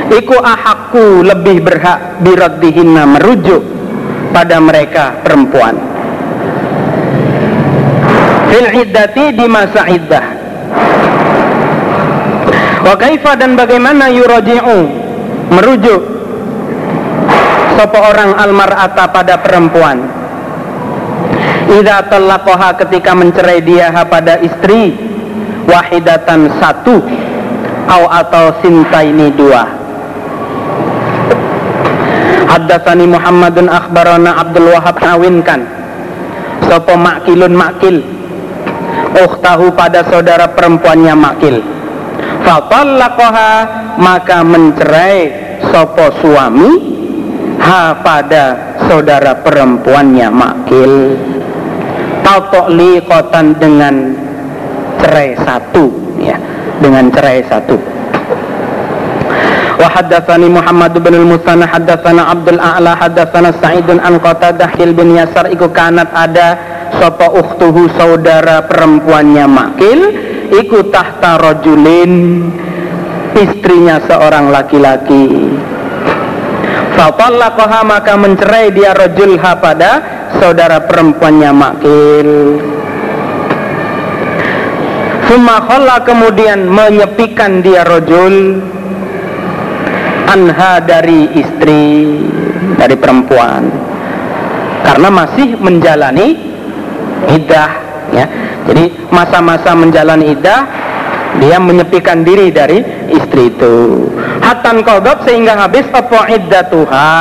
[0.10, 3.62] iku ahakku lebih berhak biraddihinna merujuk
[4.32, 5.91] pada mereka perempuan
[8.52, 10.26] fil iddati di masa iddah.
[12.84, 14.80] Wa kaifa dan bagaimana yuraji'u
[15.56, 16.02] merujuk
[17.80, 20.04] sapa orang almar'ata pada perempuan.
[21.72, 24.92] Idza talaqaha ketika mencerai dia pada istri
[25.64, 27.00] wahidatan satu
[27.88, 29.64] au atau sintaini dua.
[32.52, 35.64] Haddatsani Muhammadun akhbarana Abdul Wahab ngawinkan.
[36.68, 38.04] Sapa makilun makil
[39.22, 41.62] ukhtahu pada saudara perempuannya makil.
[42.42, 43.52] Fatallaqaha
[44.02, 45.20] maka mencerai
[45.70, 46.70] sapa suami
[47.62, 50.94] ha pada saudara perempuannya makil.
[52.52, 54.16] Liqatan dengan
[55.04, 56.40] cerai satu ya
[56.80, 57.76] dengan cerai satu.
[59.76, 65.68] Wa haddatsani Muhammad bin al-Musanna haddatsana Abdul A'la haddatsana Sa'idun an Qatadah bin Yasar iku
[65.74, 66.56] kanat ada
[67.00, 70.00] sapa ukhtuhu saudara perempuannya Makil
[70.52, 72.44] iku tahta rajulin
[73.38, 75.56] istrinya seorang laki-laki.
[77.00, 79.92] Fatallaqaha maka mencerai dia rajulha pada
[80.38, 82.30] saudara perempuannya Makil.
[85.32, 85.64] Summa
[86.04, 88.60] kemudian menyepikan dia rojul
[90.28, 92.20] anha dari istri
[92.76, 93.72] dari perempuan.
[94.84, 96.51] Karena masih menjalani
[97.30, 97.70] iddah
[98.16, 98.26] ya.
[98.70, 100.62] Jadi masa-masa menjalani iddah
[101.40, 104.08] dia menyepikan diri dari istri itu.
[104.44, 107.12] Hatan kodok sehingga habis apa iddatuha?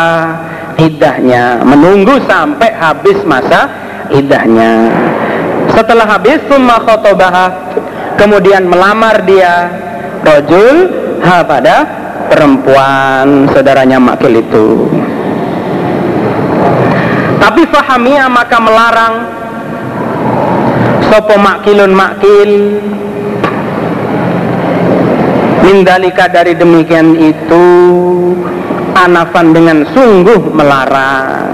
[0.81, 3.69] Iddahnya menunggu sampai habis masa
[4.09, 4.89] iddahnya
[5.77, 7.47] setelah habis summa khotobaha.
[8.17, 9.69] Kemudian melamar dia
[10.25, 10.77] rojul
[11.25, 11.77] ha pada
[12.29, 14.67] perempuan saudaranya makil itu.
[17.41, 19.15] Tapi fahamia maka melarang
[21.11, 22.51] sopo makilun makil?
[25.67, 27.65] Mindalika dari demikian itu
[28.95, 31.51] anafan dengan sungguh melarang.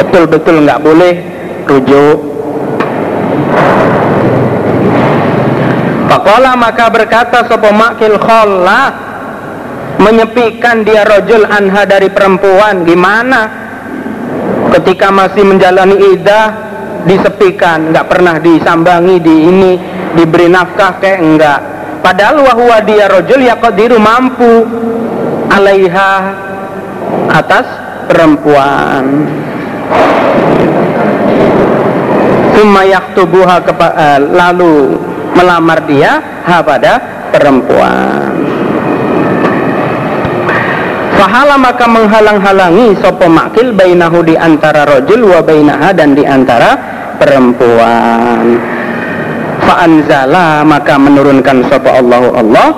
[0.00, 1.14] Betul-betul nggak boleh
[1.68, 2.18] rujuk.
[6.08, 8.90] Fakola maka berkata sopo makil kholla
[10.00, 12.88] menyepikan dia rojul anha dari perempuan.
[12.88, 13.68] Gimana?
[14.76, 16.67] Ketika masih menjalani idah
[17.08, 19.72] disepikan nggak pernah disambangi di ini
[20.12, 21.60] diberi nafkah kayak enggak
[22.04, 24.68] padahal wahwa dia rojul ya diru mampu
[25.48, 26.12] alaiha
[27.32, 27.66] atas
[28.08, 29.04] perempuan.
[32.56, 34.98] Summa yaktubuha eh, lalu
[35.36, 36.98] melamar dia ha pada
[37.30, 38.57] perempuan
[41.18, 46.78] Fahala maka menghalang-halangi sopo makil bainahu di antara rojul wa bainaha dan di antara
[47.18, 48.54] perempuan.
[49.66, 52.68] Fa'anzala maka menurunkan sopo Allah Allah.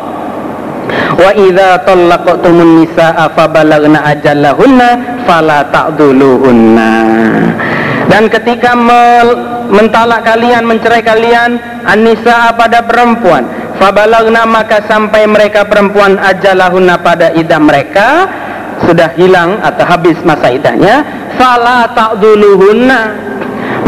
[1.20, 4.88] Wa idza talaqtumun nisaa fabalagna ajallahunna
[5.28, 6.92] fala ta'dhuluhunna.
[8.08, 8.72] Dan ketika
[9.68, 13.44] mentalak kalian mencerai kalian anisa pada perempuan
[13.80, 18.08] fabalagna maka sampai mereka perempuan ajalahuna pada idah mereka
[18.84, 21.02] sudah hilang atau habis masa idahnya.
[21.40, 23.00] Fala ta'duluhunna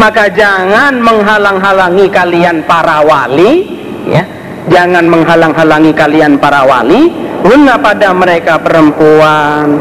[0.01, 3.69] maka jangan menghalang-halangi kalian para wali
[4.09, 4.25] ya.
[4.63, 7.13] Jangan menghalang-halangi kalian para wali
[7.45, 9.77] hunna pada mereka perempuan.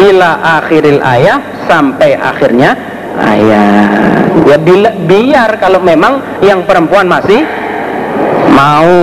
[0.00, 2.72] Ila akhiril ayah sampai akhirnya
[3.20, 7.42] ayat ya bila, biar kalau memang yang perempuan masih
[8.60, 8.96] mau.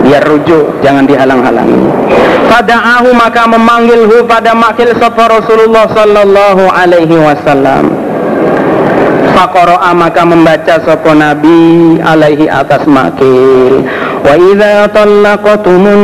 [0.00, 1.82] Biar rujuk jangan dihalang-halangi.
[2.48, 8.09] Pada ahu maka memanggilhu pada makil sapa Rasulullah sallallahu alaihi wasallam
[9.40, 13.88] Fakoro'a maka membaca sopo Nabi alaihi atas makil.
[14.20, 16.00] Wa idza talaqtumun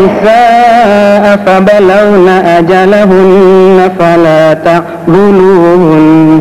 [0.00, 6.40] nisaa fabalawna ajalahunna fala ta'dhuluhun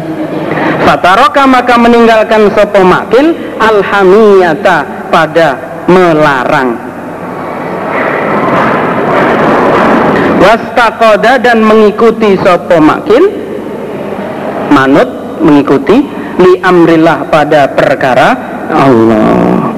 [0.87, 5.59] Fataroka maka meninggalkan sopo makil alhamiyata pada
[5.91, 6.79] melarang.
[10.39, 13.27] Wastakoda dan mengikuti sopo makil
[14.71, 18.27] manut mengikuti li amrillah pada perkara
[18.71, 19.75] Allah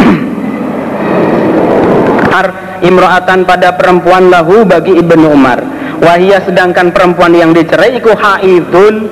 [2.38, 2.46] Ar
[2.84, 5.64] imro'atan pada perempuan lahu bagi Ibnu Umar
[6.04, 9.08] wahia sedangkan perempuan yang dicerai iku haidun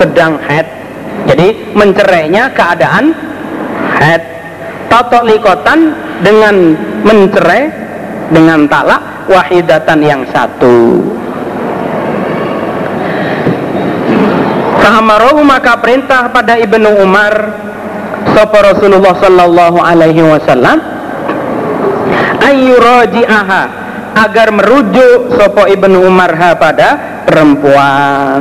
[0.00, 0.66] sedang head
[1.24, 3.16] Jadi mencerainya keadaan
[3.96, 4.22] haid.
[4.92, 7.64] Tato likotan dengan mencerai
[8.28, 11.00] dengan talak wahidatan yang satu.
[14.84, 17.32] Fahamarohu maka perintah pada Ibnu Umar
[18.36, 20.76] Sopo Rasulullah Sallallahu Alaihi Wasallam
[22.44, 23.62] Ayyuraji'aha
[24.12, 26.88] Agar merujuk Sopo Ibnu Umar ha pada
[27.24, 28.40] perempuan.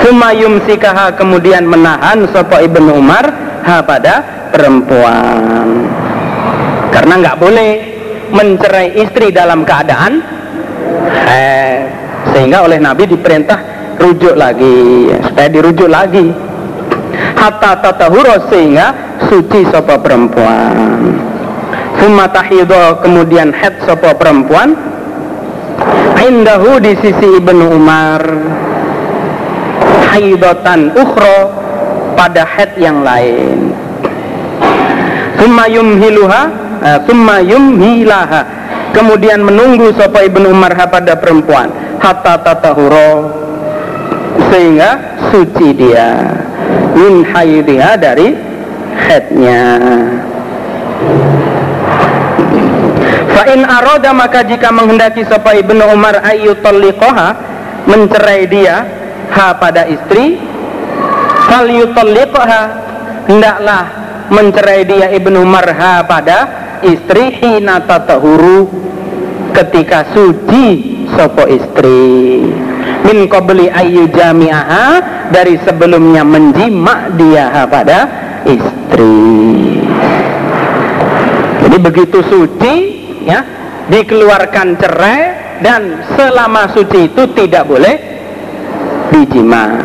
[0.00, 3.26] Sumayum sikaha kemudian menahan Sopo Ibnu Umar
[3.66, 5.90] ha pada perempuan.
[6.94, 7.70] Karena nggak boleh
[8.32, 10.22] mencerai istri dalam keadaan
[11.28, 11.78] eh,
[12.32, 15.10] Sehingga oleh Nabi diperintah rujuk lagi.
[15.24, 16.30] Supaya dirujuk lagi.
[17.34, 21.14] Hatta tatahuro sehingga suci sopo perempuan.
[22.00, 24.74] Summa tahido kemudian head sopo perempuan.
[26.24, 28.22] Indahu di sisi Ibnu Umar.
[30.10, 31.52] Haidotan ukhro
[32.16, 33.74] pada head yang lain.
[35.36, 36.42] Summa yumhiluha
[36.80, 38.42] uh, Summa yumhilaha.
[38.94, 41.66] Kemudian menunggu sopo Ibnu Umar pada perempuan.
[41.98, 43.43] Hatta tatahuro
[44.50, 44.90] sehingga
[45.30, 46.10] suci dia.
[46.94, 48.38] Min haidiha dari
[48.94, 49.66] headnya
[53.34, 57.34] Fa'in aroda maka jika menghendaki sapa ibnu Umar ayu tolikoha
[57.90, 58.86] mencerai dia
[59.34, 60.38] ha pada istri.
[61.50, 62.62] Fal yutolikoha
[63.26, 63.84] hendaklah
[64.30, 66.38] mencerai dia ibnu Umar ha pada
[66.86, 68.70] istri hina tatahuru
[69.50, 70.66] ketika suci
[71.12, 72.02] sopo istri
[73.04, 74.86] min qabli ayu jami'aha
[75.28, 77.98] dari sebelumnya menjima dia pada
[78.48, 79.20] istri.
[81.64, 82.74] Jadi begitu suci
[83.28, 83.40] ya
[83.92, 85.22] dikeluarkan cerai
[85.60, 87.96] dan selama suci itu tidak boleh
[89.12, 89.80] dijima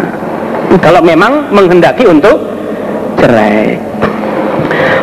[0.80, 2.40] kalau memang menghendaki untuk
[3.20, 3.76] cerai.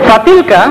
[0.06, 0.62] Fatilka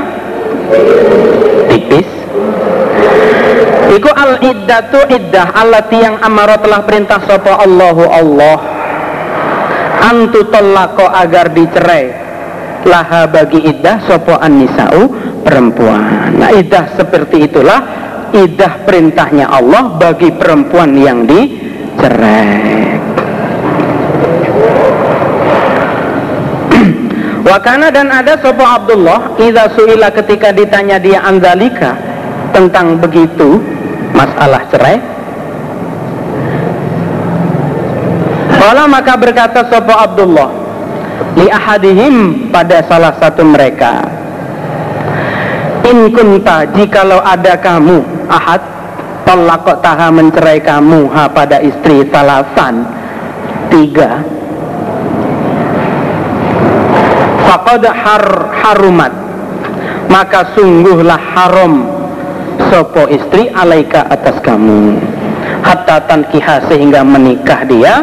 [3.95, 8.59] Iku al iddatu iddah allati yang amaro telah perintah sapa Allahu Allah
[10.11, 12.11] antu tolako agar dicerai
[12.83, 15.07] laha bagi iddah sapa an-nisa'u
[15.47, 16.35] perempuan.
[16.35, 17.79] Nah iddah seperti itulah
[18.35, 22.99] iddah perintahnya Allah bagi perempuan yang dicerai.
[27.47, 31.95] Wakana dan ada sopo Abdullah Iza suila ketika ditanya dia anzalika
[32.51, 33.74] Tentang begitu
[34.15, 34.97] masalah cerai?
[38.65, 40.49] Kala maka berkata Sopo Abdullah
[41.37, 44.01] Li ahadihim pada salah satu mereka
[45.85, 48.65] In kunta jikalau ada kamu Ahad
[49.21, 52.89] Tolakok taha mencerai kamu ha pada istri salasan
[53.69, 54.21] Tiga.
[57.45, 58.25] Faqad har
[58.65, 59.13] harumat
[60.09, 61.94] Maka sungguhlah haram
[62.71, 64.99] sopo istri alaika atas kamu.
[65.65, 67.93] Hatta tankiha sehingga menikah dia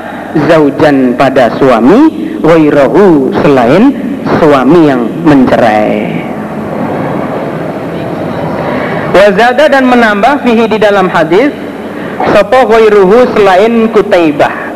[0.48, 3.94] zaujan pada suami wairahu selain
[4.40, 6.22] suami yang mencerai.
[9.12, 11.52] Wazada dan menambah fihi di dalam hadis
[12.32, 14.72] sopo wairuhu selain kutaibah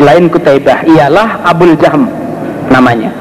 [0.00, 2.08] selain kutaibah ialah Abul Jahm
[2.72, 3.12] namanya.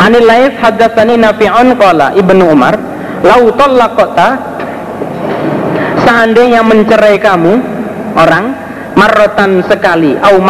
[0.00, 2.72] Anil Laif hadatsani Nafi'un qala Ibnu Umar
[3.24, 3.52] lau
[3.96, 4.28] kota
[6.04, 7.52] seandainya mencerai kamu
[8.16, 8.54] orang
[8.96, 10.40] marrotan sekali au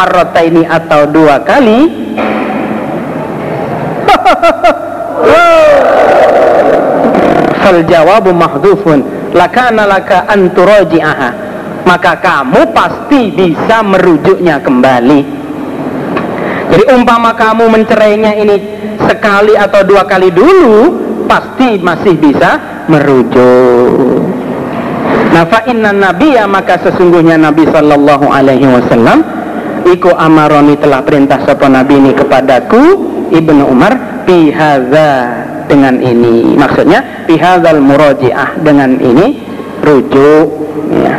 [0.41, 1.79] ini atau dua kali
[7.61, 11.51] fal jawabu mahdufun lakana laka anturaji'aha
[11.85, 15.21] maka kamu pasti bisa merujuknya kembali.
[16.71, 18.55] Jadi umpama kamu mencerainya ini
[19.01, 21.00] sekali atau dua kali dulu
[21.31, 24.19] pasti masih bisa merujuk.
[25.31, 29.23] Nah fa inna nabiya maka sesungguhnya Nabi Sallallahu Alaihi Wasallam
[29.87, 32.83] Iku amaroni telah perintah sapa Nabi ini kepadaku
[33.31, 35.11] Ibnu Umar Pihaza
[35.71, 39.39] dengan ini Maksudnya Pihazal murojiah dengan ini
[39.81, 40.47] Rujuk
[40.99, 41.15] ya.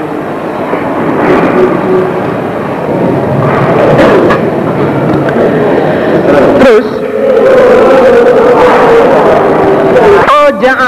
[6.62, 6.86] Terus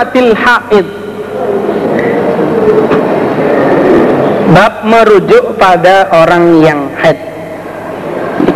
[0.05, 0.87] roja'atil haid.
[4.55, 7.19] Bab merujuk pada orang yang haid.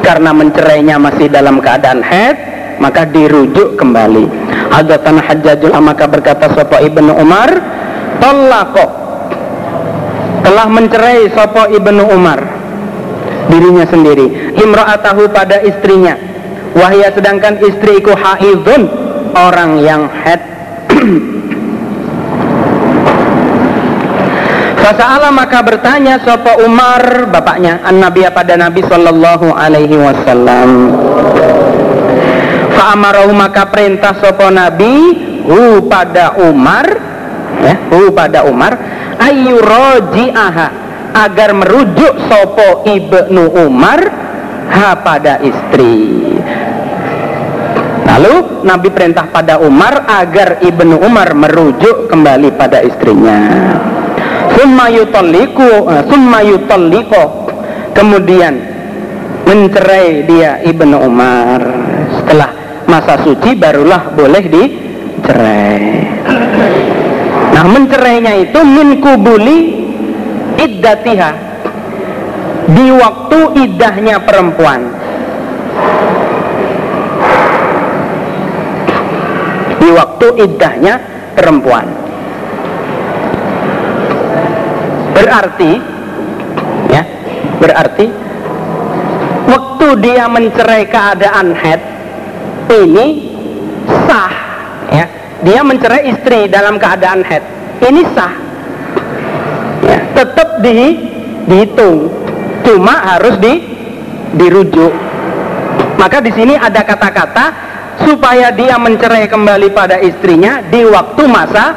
[0.05, 2.37] Karena mencerainya masih dalam keadaan haid
[2.79, 4.29] maka dirujuk kembali.
[4.69, 7.51] Hadatan hajjajul maka berkata sapa ibnu Umar
[8.23, 8.87] tallaqo.
[10.45, 12.41] Telah mencerai sapa ibnu Umar
[13.51, 14.55] dirinya sendiri.
[14.61, 16.15] Imra'atahu pada istrinya.
[16.79, 18.87] Wahya sedangkan istriku haidun
[19.35, 20.41] orang yang head
[24.89, 27.85] Fasa'ala maka bertanya Sopo Umar bapaknya?
[27.85, 30.97] An Nabi pada Nabi Sallallahu Alaihi Wasallam.
[32.73, 35.13] Fa'amarahu maka perintah Sopo Nabi
[35.45, 36.89] Hu pada Umar
[37.61, 38.81] ya, Hu pada Umar
[39.21, 40.67] Ayu roji'aha
[41.21, 44.01] Agar merujuk Sopo Ibnu Umar
[44.73, 46.33] Ha pada istri.
[48.09, 53.37] Lalu Nabi perintah pada Umar agar Ibnu Umar merujuk kembali pada istrinya
[54.59, 57.47] summa yutalliku summa yutalliqo
[57.95, 58.59] kemudian
[59.47, 61.63] mencerai dia Ibnu Umar.
[62.19, 62.51] Setelah
[62.91, 65.83] masa suci barulah boleh dicerai.
[67.55, 69.59] Nah mencerainya itu min kubuli
[70.59, 71.31] iddatiha.
[72.69, 74.81] Di waktu idahnya perempuan.
[79.79, 80.95] Di waktu idahnya
[81.33, 81.98] perempuan
[85.19, 85.73] Berarti
[86.95, 87.03] ya,
[87.59, 88.07] berarti
[89.51, 91.81] waktu dia mencerai keadaan head
[92.71, 93.07] ini
[94.07, 94.33] sah
[94.93, 95.07] ya.
[95.39, 97.43] Dia mencerai istri dalam keadaan head.
[97.79, 98.33] Ini sah.
[99.87, 100.99] Ya, tetap di
[101.47, 102.11] dihitung.
[102.67, 103.63] Cuma harus di
[104.35, 104.93] dirujuk.
[105.99, 107.47] Maka di sini ada kata-kata
[108.03, 111.75] supaya dia mencerai kembali pada istrinya di waktu masa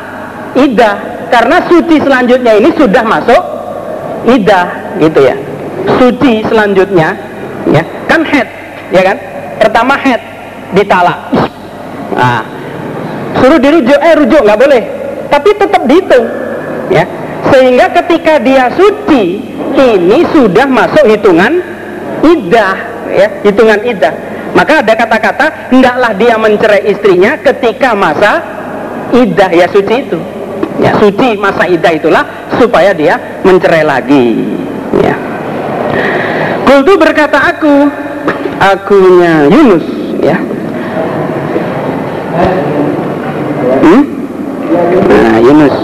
[0.57, 3.41] idah karena suci selanjutnya ini sudah masuk
[4.27, 4.67] idah
[4.99, 5.35] gitu ya.
[5.97, 7.15] Suci selanjutnya
[7.71, 8.47] ya kan head
[8.91, 9.17] ya kan?
[9.63, 10.21] Pertama head
[10.75, 11.19] ditalak
[12.11, 12.43] nah
[13.39, 14.83] suruh dirujuk eh rujuk nggak boleh.
[15.31, 16.27] Tapi tetap dihitung
[16.91, 17.07] ya.
[17.49, 19.23] Sehingga ketika dia suci
[19.79, 21.63] ini sudah masuk hitungan
[22.21, 22.75] idah
[23.09, 24.13] ya hitungan idah.
[24.51, 28.43] Maka ada kata-kata hendaklah dia mencerai istrinya ketika masa
[29.15, 30.19] idah ya suci itu
[30.81, 32.25] ya suci masa idah itulah
[32.57, 33.15] supaya dia
[33.45, 34.25] mencerai lagi.
[34.97, 35.15] Ya.
[36.65, 37.87] Kultu berkata aku
[38.57, 39.85] akunya Yunus.
[40.21, 40.37] Ya.
[43.81, 44.03] Hmm?
[45.07, 45.75] nah Yunus.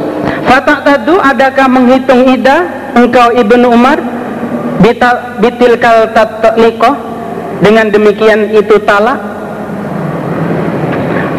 [0.47, 3.99] Fatak tadu adakah menghitung idah engkau ibnu Umar
[5.41, 6.09] bitil kal
[6.55, 6.95] nikoh
[7.59, 9.17] dengan demikian itu talak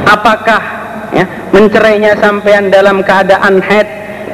[0.05, 0.78] apakah
[1.53, 3.87] mencerainya sampean dalam keadaan head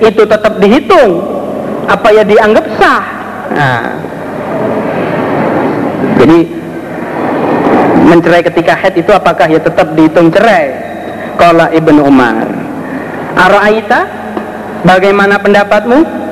[0.02, 1.22] itu tetap dihitung.
[1.84, 3.04] Apa ya dianggap sah?
[3.54, 3.86] Nah,
[6.16, 6.38] jadi
[8.08, 10.72] mencerai ketika head itu apakah ya tetap dihitung cerai?
[11.36, 12.46] Kalau Ibnu Umar.
[13.34, 14.06] Araita
[14.86, 16.24] bagaimana pendapatmu?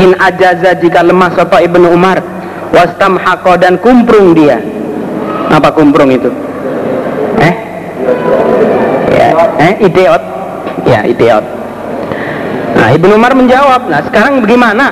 [0.00, 2.24] In ajaza jika lemah sapa Ibnu Umar
[2.72, 4.62] wastam hako dan kumprung dia.
[5.50, 6.30] Apa kumprung itu?
[7.42, 7.54] Eh
[9.60, 10.22] eh idiot.
[10.88, 11.44] Ya idiot.
[12.80, 14.86] Nah Ibnu Umar menjawab nah sekarang bagaimana?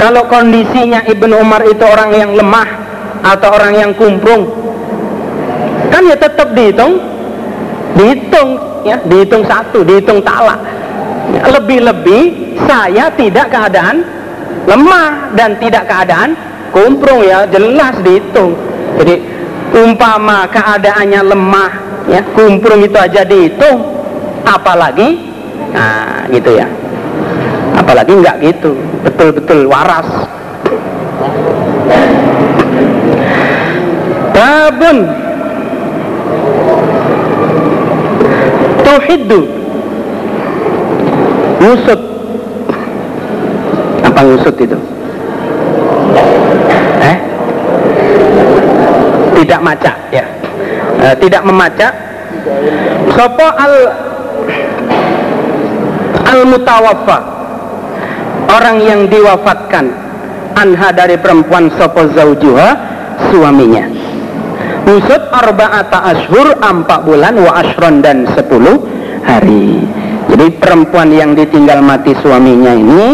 [0.00, 2.68] Kalau kondisinya Ibnu Umar itu orang yang lemah
[3.24, 4.48] atau orang yang kumprung
[5.92, 7.00] kan ya tetap dihitung.
[7.96, 8.48] Dihitung
[8.84, 10.60] ya dihitung satu dihitung talak
[11.32, 14.04] lebih-lebih saya tidak keadaan
[14.68, 16.36] lemah dan tidak keadaan
[16.70, 18.52] kumprung ya jelas dihitung.
[19.00, 19.16] Jadi
[19.76, 21.72] umpama keadaannya lemah
[22.06, 23.95] ya kumprung itu aja dihitung
[24.46, 25.18] apalagi?
[25.74, 26.70] Nah gitu ya.
[27.74, 28.78] Apalagi enggak gitu.
[29.02, 30.08] Betul-betul waras.
[34.30, 34.98] Babun.
[38.86, 39.42] Tuhiddu
[41.58, 42.00] ngusut
[44.06, 44.78] apa ngusut itu?
[47.02, 47.16] Eh?
[49.42, 50.24] Tidak maca ya.
[50.96, 51.88] E, tidak memaca
[53.12, 53.74] sopo al
[56.26, 57.18] al-mutawaffa.
[58.50, 59.86] Orang yang diwafatkan.
[60.56, 62.68] Anha dari perempuan sopo zaujuha
[63.28, 63.84] suaminya.
[64.88, 68.80] Usut arba'ata ashur empat bulan wa ashron dan sepuluh
[69.26, 69.84] hari.
[70.32, 73.04] Jadi perempuan yang ditinggal mati suaminya ini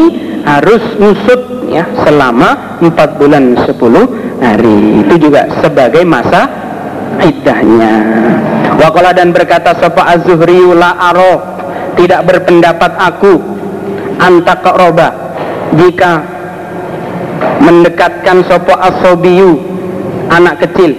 [0.46, 4.06] harus usut ya selama empat bulan sepuluh
[4.38, 5.02] hari.
[5.02, 6.46] Itu juga sebagai masa
[7.18, 7.94] iddahnya.
[8.78, 11.61] Wakola dan berkata sopa az-zuhri la aro
[11.96, 13.42] tidak berpendapat aku
[14.78, 15.08] roba
[15.76, 16.22] jika
[17.62, 19.58] mendekatkan sopo asobiyu
[20.30, 20.94] anak kecil.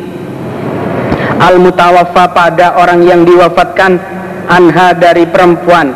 [1.44, 4.00] Al mutawafa pada orang yang diwafatkan
[4.48, 5.92] anha dari perempuan.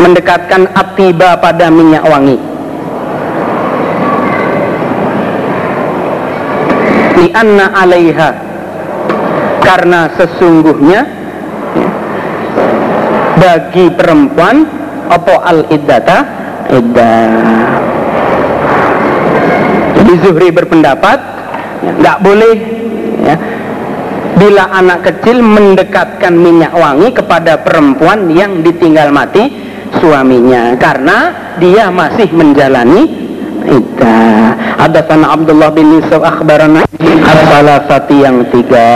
[0.00, 2.38] Mendekatkan atiba pada minyak wangi.
[7.20, 8.30] Lianna alaiha
[9.60, 11.19] karena sesungguhnya
[13.40, 14.68] bagi perempuan
[15.08, 16.18] apa al iddata
[16.68, 17.80] iddah
[19.96, 21.18] jadi Zuhri berpendapat
[21.80, 22.56] nggak boleh
[23.24, 23.36] ya,
[24.36, 29.48] bila anak kecil mendekatkan minyak wangi kepada perempuan yang ditinggal mati
[29.98, 33.08] suaminya karena dia masih menjalani
[33.68, 34.56] iddah.
[34.80, 38.88] Ada sana Abdullah bin Yusuf akhbarana as-salasati yang tiga.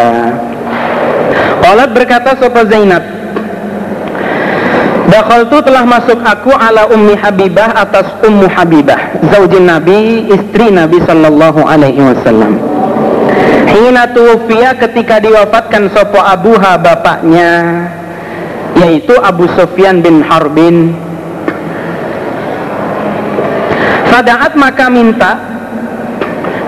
[1.61, 3.05] Qalat berkata Sofa Zainab
[5.05, 11.61] Dakhaltu telah masuk aku ala Ummi Habibah atas Ummu Habibah Zaujin Nabi, istri Nabi Sallallahu
[11.61, 12.57] Alaihi Wasallam.
[13.69, 17.53] Hina tuwfiya ketika diwafatkan sopo abuha bapaknya
[18.81, 20.97] Yaitu Abu Sufyan bin Harbin.
[24.09, 25.33] Fadaat maka minta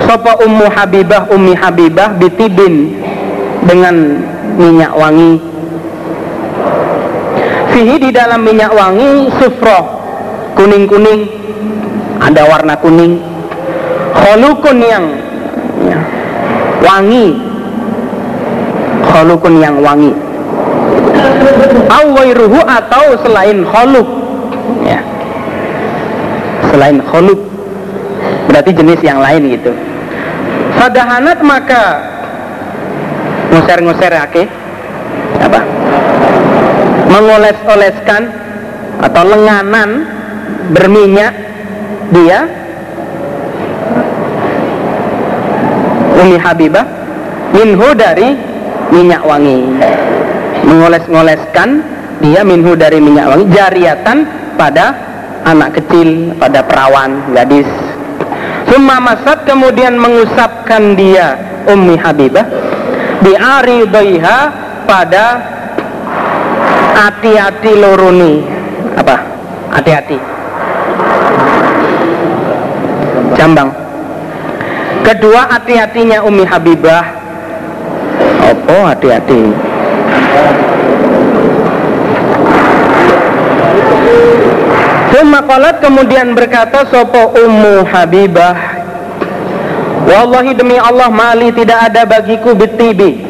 [0.05, 2.95] Sopo Ummu Habibah Ummi Habibah bitibin
[3.65, 4.23] Dengan
[4.61, 5.56] minyak wangi
[7.77, 10.01] fihi di dalam minyak wangi sufro
[10.57, 11.29] kuning-kuning.
[12.17, 13.21] Ada warna kuning.
[14.17, 15.05] Kholukun yang
[15.85, 16.01] ya,
[16.81, 17.37] wangi.
[19.05, 20.17] Kholukun yang wangi.
[21.93, 24.09] Awairuhu atau selain kholuk.
[24.89, 25.05] Ya.
[26.73, 27.45] Selain kholuk.
[28.49, 29.77] Berarti jenis yang lain gitu.
[30.81, 32.01] Fadahanat maka
[33.53, 34.49] nguser-nguser ake
[35.37, 35.61] apa
[37.07, 38.23] mengoles-oleskan
[39.03, 39.91] atau lenganan
[40.73, 41.35] berminyak
[42.13, 42.41] dia.
[46.17, 46.87] Umi Habibah
[47.53, 48.33] minhu dari
[48.91, 49.61] minyak wangi.
[50.67, 51.69] Mengoles-ngoleskan
[52.25, 54.25] dia minhu dari minyak wangi jariatan
[54.57, 54.97] pada
[55.45, 57.69] anak kecil pada perawan gadis.
[58.67, 61.39] Summa masat kemudian mengusapkan dia
[61.71, 62.47] Ummi Habibah
[63.23, 64.39] diaridaiha
[64.87, 65.56] pada
[66.97, 68.41] hati-hati loroni
[68.97, 69.17] apa?
[69.77, 70.19] Hati-hati.
[73.37, 73.69] Jambang.
[75.05, 77.05] Kedua hati-hatinya Umi Habibah.
[78.49, 79.43] Opo hati-hati?
[85.13, 88.57] Sumakalat kemudian berkata Sopo Ummu Habibah?
[90.07, 93.21] Wallahi demi Allah mali tidak ada bagiku bitibi.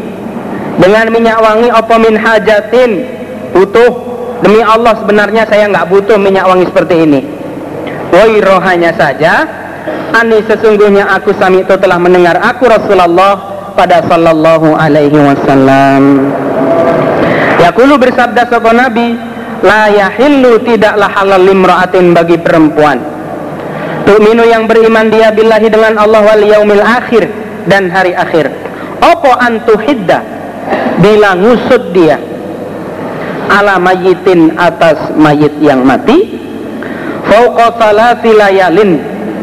[0.77, 3.16] Dengan minyak wangi opo min hajatin
[3.57, 3.91] butuh?
[4.45, 7.21] Demi Allah sebenarnya saya nggak butuh minyak wangi seperti ini.
[8.13, 9.49] Woi rohanya saja.
[10.13, 16.33] Ani sesungguhnya aku sami itu telah mendengar aku Rasulullah pada sallallahu alaihi wasallam.
[17.65, 19.17] Yakulu bersabda sopo Nabi
[19.65, 23.01] La yahillu tidaklah halal limra'atin bagi perempuan.
[24.05, 27.27] Tu'minu yang beriman dia billahi dengan Allah wal yaumil akhir
[27.67, 28.53] Dan hari akhir.
[29.01, 30.23] Opo antuhidda?
[31.01, 32.21] Bila ngusut dia
[33.51, 36.39] ala mayitin atas mayit yang mati
[37.27, 37.93] fauqa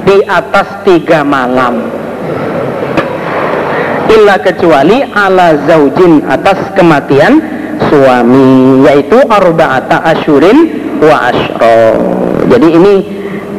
[0.03, 1.87] di atas tiga malam.
[4.11, 7.39] Illa kecuali ala zaujin atas kematian
[7.87, 10.57] suami yaitu arba'ata asyurin
[10.99, 12.13] wa asyro
[12.47, 12.93] jadi ini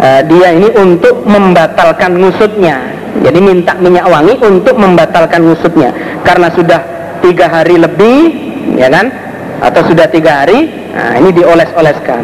[0.00, 2.76] uh, dia ini untuk membatalkan ngusutnya.
[3.22, 5.90] Jadi minta minyak wangi untuk membatalkan ngusutnya.
[6.26, 6.80] Karena sudah
[7.22, 8.18] tiga hari lebih
[8.76, 9.08] ya kan
[9.62, 10.70] atau sudah tiga hari?
[10.94, 12.22] Nah ini dioles-oleskan.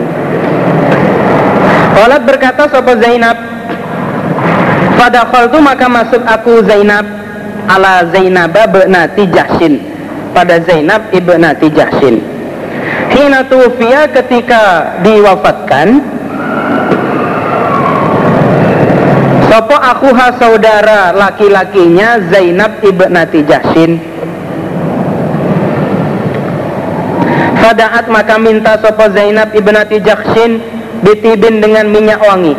[2.01, 3.37] Qalat berkata sopo Zainab
[5.01, 7.09] pada itu maka masuk aku Zainab
[7.69, 9.81] ala Zainab ibnati Jahsin
[10.37, 12.21] pada Zainab ibnati Jahsin
[13.11, 16.05] Hina tufiya ketika diwafatkan
[19.51, 24.10] Sopo akuha saudara laki-lakinya Zainab ibnati Jahsin
[27.61, 30.65] Fadaat maka minta sopo Zainab ibnati Jakshin
[31.05, 32.57] bitibin dengan minyak wangi.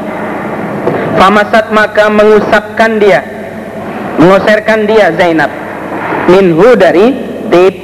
[1.18, 3.26] Famasat maka mengusapkan dia,
[4.22, 5.50] mengusirkan dia Zainab.
[6.30, 7.18] Minhu dari
[7.50, 7.76] tip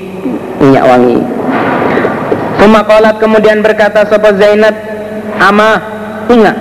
[0.61, 1.18] minyak wangi.
[2.61, 4.73] Sumakalat kemudian berkata sopo Zainab,
[5.38, 5.69] Ama
[6.30, 6.57] ingat.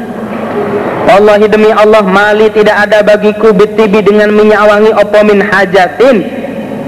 [1.07, 6.17] Wallahi demi Allah mali tidak ada bagiku bitibi dengan minyak wangi opo min hajatin.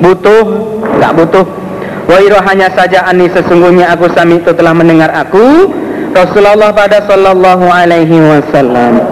[0.02, 0.44] Butuh
[0.98, 1.46] nggak butuh
[2.08, 5.68] Wairoh hanya saja ani sesungguhnya aku sami itu telah mendengar aku.
[6.16, 9.04] Rasulullah pada sallallahu alaihi wasallam.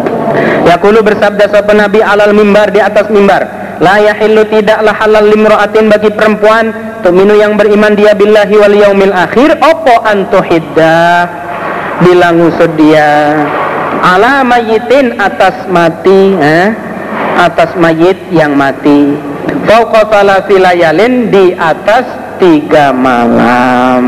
[0.65, 3.45] Yakulu bersabda sahabat Nabi alal mimbar di atas mimbar.
[3.85, 6.73] La yahillu tidaklah halal limro'atin bagi perempuan.
[7.05, 9.61] Tuminu yang beriman dia billahi wal yaumil akhir.
[9.61, 11.29] Opo antuhidda
[12.01, 13.37] Bila ngusud dia
[14.01, 16.73] Ala mayitin atas mati eh?
[17.37, 19.13] atas mayit yang mati.
[19.69, 24.05] Fauqa thalathi layalin di atas tiga malam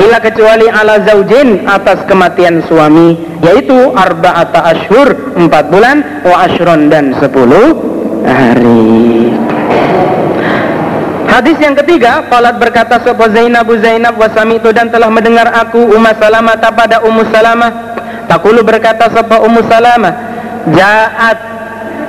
[0.00, 7.12] ila kecuali ala zaujin atas kematian suami yaitu arba'ata ashur empat bulan wa ashron dan
[7.20, 7.76] sepuluh
[8.24, 9.32] hari
[11.30, 16.12] Hadis yang ketiga, Qalat berkata sapa Zainab Zainab wasami itu dan telah mendengar aku Ummu
[16.18, 17.70] Salamah pada Ummu Salamah.
[18.26, 20.10] Takulu berkata sapa Ummu Salamah,
[20.74, 21.38] Ja'at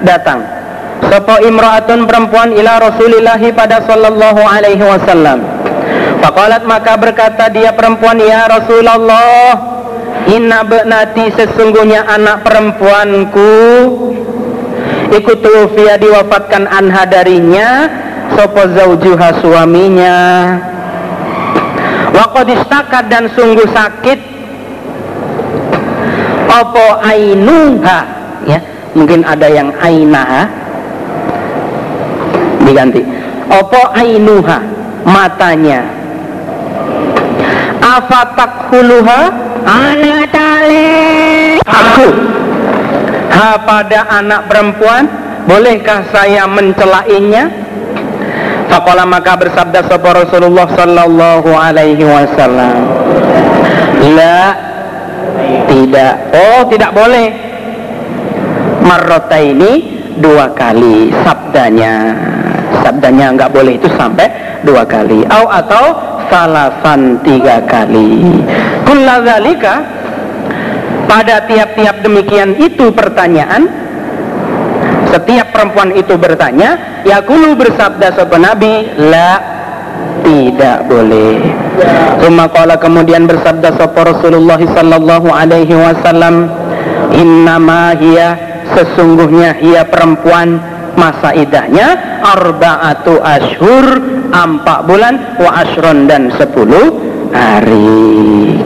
[0.01, 0.60] datang.
[1.09, 5.41] Sapa imra'atun perempuan ila Rasulillahi pada sallallahu alaihi wasallam.
[6.21, 9.57] Faqalat maka berkata dia perempuan ya Rasulullah,
[10.29, 13.51] Inna benati sesungguhnya anak perempuanku
[15.11, 17.89] ikut tufiya diwafatkan anha darinya
[18.37, 20.17] sopo zaujuha suaminya.
[22.11, 24.19] Wakodistakad dan sungguh sakit
[26.53, 27.99] opo ainuha?
[28.45, 28.59] Ya
[28.93, 30.45] mungkin ada yang ainaha
[32.71, 33.03] diganti
[33.51, 34.57] opo ainuha
[35.03, 35.83] matanya
[37.83, 39.21] afatak huluha
[39.67, 40.35] anak
[41.67, 42.07] aku
[43.29, 45.03] ha pada anak perempuan
[45.45, 47.71] bolehkah saya mencelainya
[48.71, 52.87] Faqala maka bersabda sapa Rasulullah sallallahu alaihi wasallam.
[54.15, 54.55] La
[55.67, 56.31] tidak.
[56.31, 57.35] Oh, tidak boleh.
[58.87, 59.71] Marrota ini
[60.23, 62.15] dua kali sabdanya.
[62.91, 64.27] Sabdanya enggak boleh itu sampai
[64.67, 65.23] dua kali.
[65.31, 65.95] Au atau
[66.27, 68.35] salasan tiga kali.
[68.83, 69.79] Kulladzalika
[71.07, 73.71] pada tiap-tiap demikian itu pertanyaan
[75.07, 79.39] setiap perempuan itu bertanya, Yakulu bersabda sopan Nabi, La
[80.27, 81.39] tidak boleh.
[82.27, 86.51] Umakala kemudian bersabda sopan Rasulullah sallallahu alaihi wasallam,
[87.15, 88.35] Innama hiya
[88.71, 90.59] sesungguhnya hiya perempuan
[91.01, 93.85] masa idahnya arba'atu ashur
[94.29, 97.01] empat bulan wa ashron dan sepuluh
[97.33, 98.61] hari.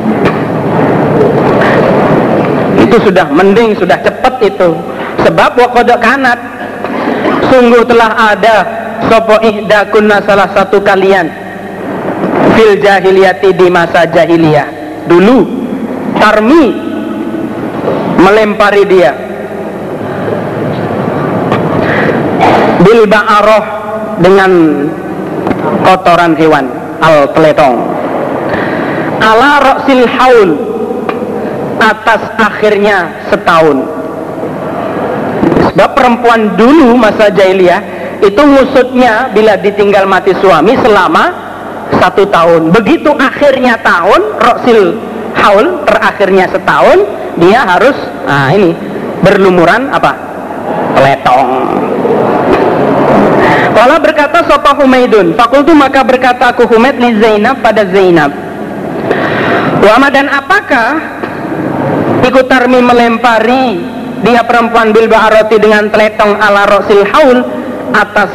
[2.84, 4.76] Itu sudah mending sudah cepat itu.
[5.24, 6.38] Sebab wakodok kanat.
[7.48, 8.56] Sungguh telah ada
[9.08, 11.32] sopo ihdakunna salah satu kalian
[12.58, 14.68] fil jahiliyati di masa jahiliyah.
[15.08, 15.38] Dulu
[16.20, 16.66] tarmi
[18.20, 19.14] melempari dia
[22.86, 23.66] bil ba'aroh
[24.22, 24.52] dengan
[25.82, 26.70] kotoran hewan
[27.02, 27.82] al peletong
[29.20, 30.50] ala roksil haul
[31.82, 33.96] atas akhirnya setahun
[35.76, 37.84] Sebab perempuan dulu masa jahiliyah
[38.24, 41.36] itu ngusutnya bila ditinggal mati suami selama
[42.00, 42.72] satu tahun.
[42.72, 44.96] Begitu akhirnya tahun, roksil
[45.36, 47.04] haul terakhirnya setahun,
[47.44, 48.72] dia harus nah ini
[49.20, 50.16] berlumuran apa?
[50.96, 51.44] Letong.
[53.76, 58.32] Kalau berkata sopa Humaidun, fakultu maka berkata aku Humaid li Zainab pada Zainab.
[59.84, 60.96] Wama dan apakah
[62.24, 63.84] ikut tarmi melempari
[64.24, 67.44] dia perempuan bil ba'arati dengan teletong ala rosil haul
[67.94, 68.32] atas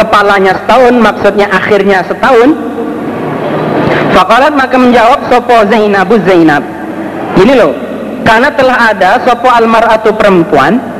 [0.00, 2.56] kepalanya setahun maksudnya akhirnya setahun?
[4.16, 6.64] Fakalat maka menjawab sopo Zainabu Zainab.
[7.36, 7.72] Ini loh
[8.24, 10.91] karena telah ada sopo almaratu perempuan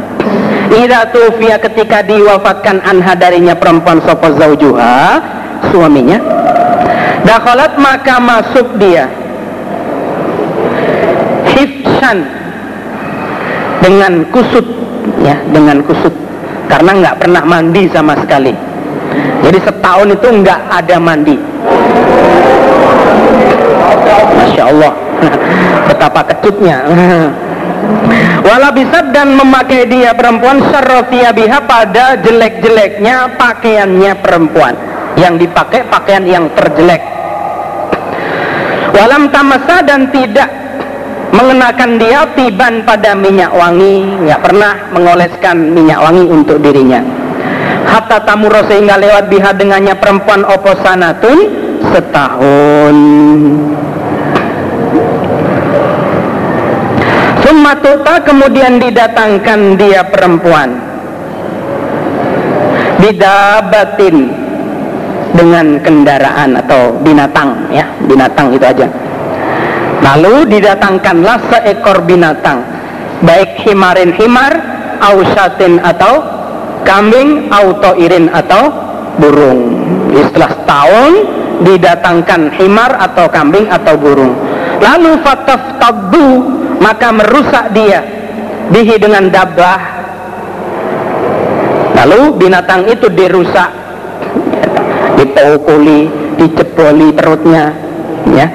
[0.73, 5.21] Ida tufia ketika diwafatkan anha darinya perempuan sopo zaujuha
[5.69, 6.43] suaminya
[7.23, 9.07] Dakhalat maka masuk dia.
[11.55, 12.19] Hifsan.
[13.83, 14.67] Dengan kusut
[15.23, 16.15] ya dengan kusut.
[16.71, 18.55] Karena nggak pernah mandi sama sekali.
[19.43, 21.37] Jadi setahun itu nggak ada mandi.
[24.39, 24.93] Masya Allah.
[25.91, 26.83] Betapa kecutnya
[28.43, 34.75] Wala bisa dan memakai dia perempuan syarrofia biha pada jelek-jeleknya pakaiannya perempuan.
[35.15, 37.03] Yang dipakai pakaian yang terjelek.
[38.93, 40.49] Walam tamasa dan tidak
[41.33, 44.27] mengenakan dia tiban pada minyak wangi.
[44.29, 47.01] Nggak pernah mengoleskan minyak wangi untuk dirinya.
[47.89, 51.39] Hatta tamuro sehingga lewat biha dengannya perempuan oposanatun
[51.93, 52.97] setahun
[57.53, 60.73] Sumatuta kemudian didatangkan dia perempuan
[62.97, 64.33] Didabatin
[65.37, 68.89] dengan kendaraan atau binatang ya binatang itu aja
[70.03, 72.67] Lalu didatangkanlah seekor binatang,
[73.23, 74.51] baik himarin himar,
[74.99, 76.19] ausatin atau
[76.83, 78.67] kambing, autoirin atau
[79.23, 79.79] burung.
[80.11, 81.13] Setelah setahun
[81.63, 84.35] didatangkan himar atau kambing atau burung.
[84.83, 86.27] Lalu fataf tabu
[86.83, 88.03] maka merusak dia.
[88.75, 89.81] Bihi dengan dabah.
[92.03, 93.71] Lalu binatang itu dirusak.
[95.23, 97.71] Dipukuli dijeboli perutnya.
[98.35, 98.47] Ya.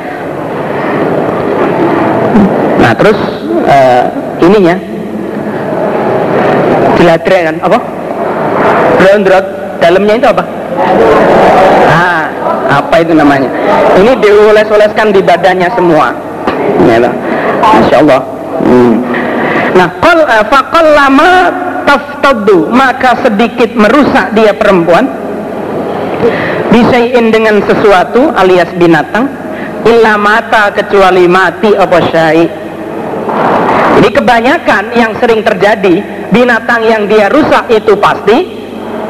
[2.84, 3.20] Nah terus
[3.64, 4.04] uh,
[4.44, 4.76] ininya.
[7.00, 7.78] Jeladre kan apa?
[8.98, 9.46] Drondrot
[9.80, 10.44] dalamnya itu apa
[12.78, 13.50] apa itu namanya?
[13.98, 16.14] Ini dioles-oleskan di badannya semua.
[16.86, 17.10] Ya
[17.58, 18.22] Masya Allah
[18.64, 18.94] hmm.
[19.78, 21.32] nah kol uh, fakol lama
[21.86, 25.06] taftadu maka sedikit merusak dia perempuan.
[26.68, 29.30] Bisain dengan sesuatu alias binatang
[29.88, 32.44] illa mata kecuali mati apa syai.
[33.98, 36.02] Jadi kebanyakan yang sering terjadi
[36.34, 38.38] binatang yang dia rusak itu pasti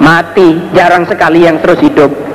[0.03, 0.60] mati.
[0.76, 2.26] Jarang sekali yang terus hidup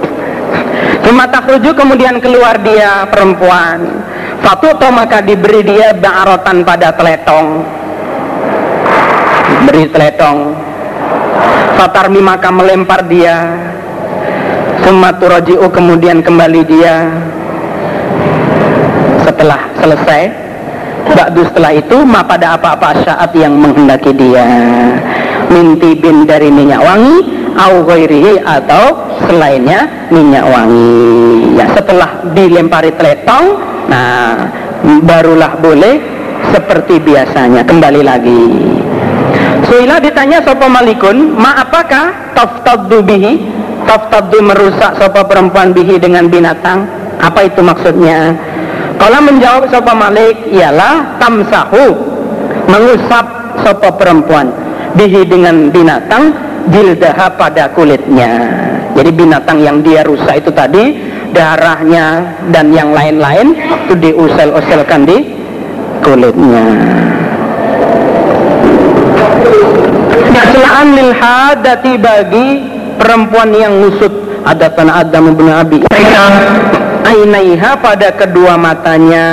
[1.06, 4.02] cuma takhruju kemudian keluar dia perempuan.
[4.42, 7.62] Fatuto maka diberi dia ba'arotan pada teletong.
[9.70, 10.38] Beri teletong.
[11.78, 13.54] Fatarmi maka melempar dia.
[14.82, 17.06] Sumaturaji'u kemudian kembali dia.
[19.22, 20.42] Setelah selesai
[21.12, 24.46] Ba'du setelah itu ma pada apa-apa saat yang menghendaki dia.
[25.50, 28.84] Minti bin dari minyak wangi Au atau
[29.28, 34.48] selainnya minyak wangi Ya setelah dilempari teletong Nah
[35.04, 36.00] barulah boleh
[36.50, 38.44] seperti biasanya kembali lagi
[39.72, 43.40] Suila ditanya sopo malikun, ma apakah taftaddu bihi?
[43.88, 46.84] Taftaddu merusak sopo perempuan bihi dengan binatang?
[47.22, 48.36] Apa itu maksudnya?
[49.00, 51.88] Kalau menjawab sopo malik, ialah tamsahu,
[52.68, 53.24] mengusap
[53.64, 54.52] sopo perempuan
[54.92, 56.36] bihi dengan binatang
[56.70, 58.32] jildaha pada kulitnya.
[58.92, 61.00] Jadi binatang yang dia rusak itu tadi
[61.32, 63.56] darahnya dan yang lain-lain
[63.88, 65.18] itu diusel-uselkan di
[66.04, 66.66] kulitnya.
[70.52, 72.48] celaan lil hadati bagi
[73.00, 74.12] perempuan yang ngusut
[74.46, 76.24] ada tanah Adam bin Abi mereka
[77.08, 79.26] ainaiha pada kedua matanya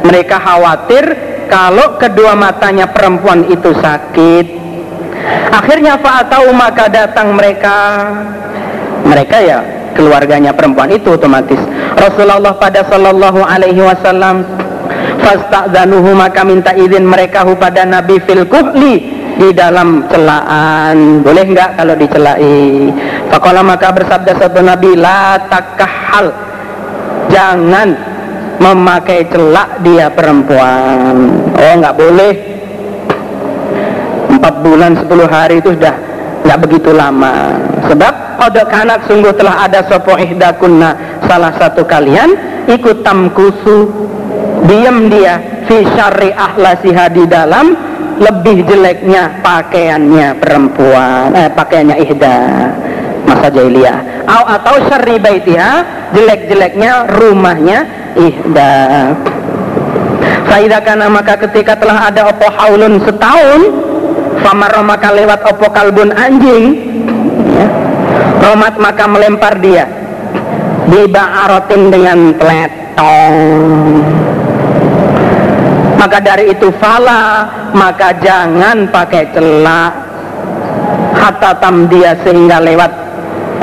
[0.00, 1.04] mereka khawatir
[1.50, 4.46] kalau kedua matanya perempuan itu sakit
[5.56, 7.74] akhirnya fa'atau maka datang mereka.
[9.06, 9.58] Mereka ya
[9.96, 11.58] keluarganya perempuan itu otomatis.
[11.96, 14.44] Rasulullah pada sallallahu alaihi wasallam
[15.24, 18.94] fasta'zanuhu maka minta izin mereka pada Nabi fil kuhli
[19.36, 21.22] di dalam celaan.
[21.24, 22.90] Boleh nggak kalau dicelai
[23.32, 26.34] Fakola maka bersabda satu Nabi la takahal
[27.32, 27.88] jangan
[28.60, 31.14] memakai celak dia perempuan.
[31.52, 32.32] Oh nggak boleh
[34.66, 35.94] bulan sepuluh hari itu sudah
[36.46, 37.58] nggak begitu lama.
[37.90, 42.34] Sebab kodok anak sungguh telah ada sopo ihdakunna salah satu kalian
[42.70, 43.90] ikut tamkusu
[44.66, 47.74] diam dia fi syari ahlasiha di dalam
[48.16, 52.38] lebih jeleknya pakaiannya perempuan eh, pakaiannya ihda
[53.26, 53.98] masa jahiliyah.
[54.26, 55.72] Atau, atau syarri baitiha
[56.14, 57.78] jelek-jeleknya rumahnya
[58.14, 58.74] ihda.
[60.46, 63.60] Faidah karena maka ketika telah ada opo haulun setahun
[64.46, 66.78] Famar maka lewat opo kalbun anjing
[67.50, 67.66] ya,
[68.46, 69.90] Romat maka melempar dia.
[70.86, 73.36] Di ba'arotin dengan teletong.
[75.98, 79.92] Maka dari itu fala maka jangan pakai celak.
[81.18, 81.58] Hatta
[81.90, 82.92] dia sehingga lewat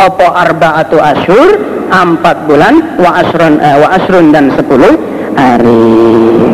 [0.03, 6.53] opo arba atau asyur empat bulan wa asrun eh, wa asrun dan sepuluh hari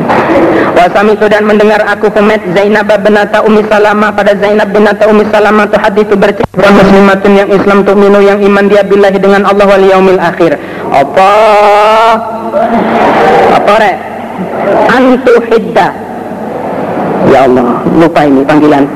[0.79, 4.15] Wasami itu dan mendengar aku pemet Zainab benata Umi Salama.
[4.15, 8.39] Pada Zainab benata Umi Salama tu hadis itu bercerita muslimatun yang Islam tu minu yang
[8.39, 10.55] iman dia billahi dengan Allah wal yaumil akhir.
[10.87, 11.31] Apa?
[13.59, 13.97] Apa rek?
[14.87, 15.87] Antu hidda.
[17.27, 18.87] Ya Allah lupa ini panggilan.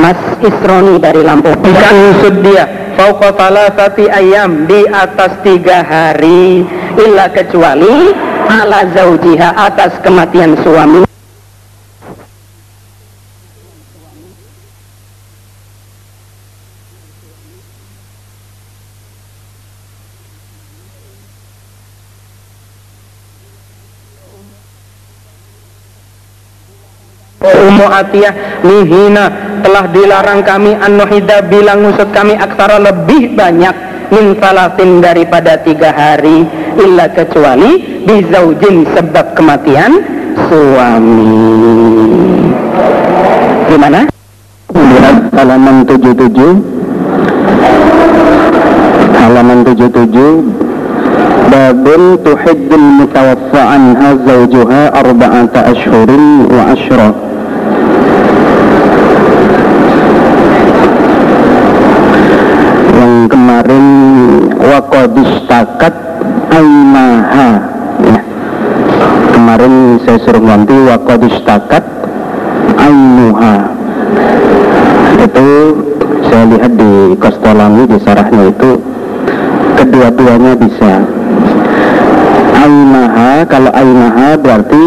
[0.00, 1.52] Mas Isroni dari Lampung.
[1.52, 2.64] Ikan usut dia
[2.96, 6.64] fauqa salasati ayam di atas tiga hari.
[6.96, 11.04] Illa kecuali ala zaujiha atas kematian suami.
[27.44, 28.64] Ummu Atiyah
[29.64, 36.44] telah dilarang kami An-Nuhida bilang ngusut kami aksara lebih banyak Min salatin daripada tiga hari
[36.76, 39.92] Illa kecuali Bizaujin sebab kematian
[40.34, 41.30] Suami.
[43.70, 44.10] Gimana?
[44.74, 46.34] Lihat halaman 77
[49.14, 50.64] Halaman 77
[51.54, 57.14] babun tuhiddul mutawaffa anha zawjuha arba'ata ashhurin wa ashra
[64.94, 65.94] qadistakat
[66.54, 67.50] aimaha
[68.06, 68.20] ya.
[69.34, 71.82] Kemarin saya suruh ganti wa qadistakat
[72.78, 73.54] ainuha
[75.18, 75.48] itu
[76.30, 78.70] saya lihat di Kostolami di sarahnya itu
[79.82, 81.02] kedua-duanya bisa.
[82.54, 84.84] Aimaha kalau aimaha berarti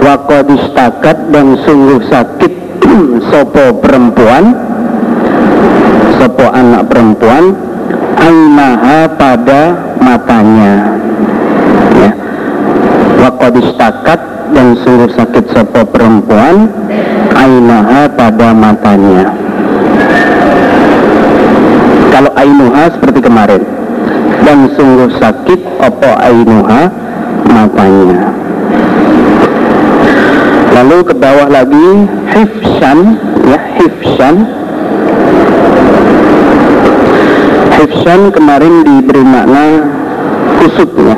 [0.00, 2.52] wakodistakat dan sungguh sakit.
[3.28, 4.56] Sopo perempuan
[6.24, 7.63] sopo anak perempuan
[8.18, 9.60] aimaha pada
[10.00, 10.74] matanya.
[12.00, 12.10] Ya.
[13.24, 14.20] Wakodistakat
[14.54, 16.70] dan sungguh sakit sopo perempuan
[17.34, 19.34] aimaha pada matanya.
[22.14, 23.62] Kalau ainuha seperti kemarin
[24.46, 26.82] dan sungguh sakit opo ainuha
[27.50, 28.30] matanya.
[30.74, 31.88] Lalu ke bawah lagi
[32.34, 32.98] hifsan
[33.46, 34.63] ya hifsan
[37.84, 39.64] hifsan kemarin diberi makna
[40.56, 41.16] kusut ya.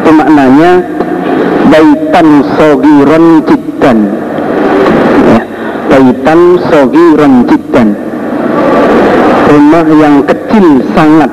[0.00, 0.80] Itu maknanya
[1.68, 3.98] baitan sogiron jiddan
[5.28, 5.40] ya.
[5.92, 6.40] Baitan
[6.72, 7.88] sogiron jiddan.
[9.52, 11.28] Rumah yang kecil sangat.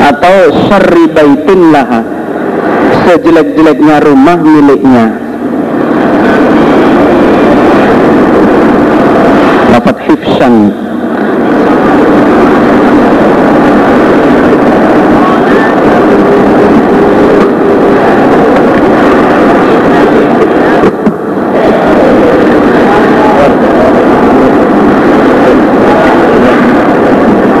[0.00, 2.00] Atau syarri baitin laha.
[3.04, 5.31] Sejelek-jeleknya rumah miliknya
[10.22, 10.54] hifsan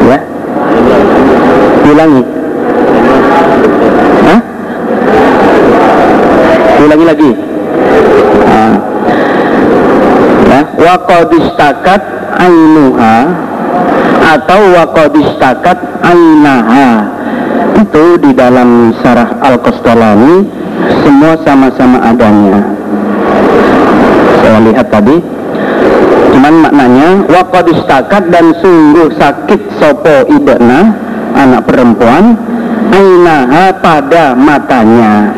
[0.06, 0.18] ya.
[1.92, 2.22] Ulangi
[4.22, 4.40] Hah?
[6.82, 7.30] ulangi lagi.
[8.46, 8.74] Nah.
[10.50, 10.60] ya.
[10.78, 13.16] Waqadistakat ainuha
[14.32, 16.90] atau waqadistakat ainaha.
[17.82, 20.46] Itu di dalam sarah al-Qastolani
[21.02, 22.60] semua sama-sama adanya.
[24.42, 25.16] Saya lihat tadi
[26.32, 30.96] cuman maknanya waqadistakat dan sungguh sakit sopo ibna
[31.36, 32.34] anak perempuan
[32.92, 35.32] ainaha pada matanya.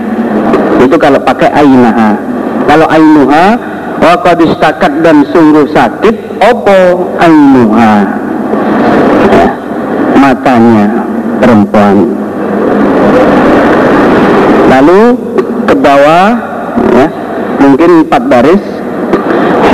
[0.82, 2.18] Itu kalau pakai ainaha.
[2.64, 7.94] Kalau ainuha waqadistakat dan sungguh sakit opo ainuha?
[9.30, 9.48] Ya,
[10.18, 10.86] matanya
[11.38, 11.96] perempuan.
[14.70, 15.02] Lalu
[15.70, 16.28] ke bawah
[16.94, 17.06] ya
[17.62, 18.64] mungkin empat baris.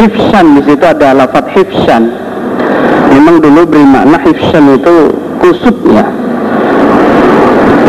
[0.00, 2.08] Hifsan di situ ada lafat hifsan.
[3.10, 6.06] Memang dulu beri makna hifsan itu kusut ya.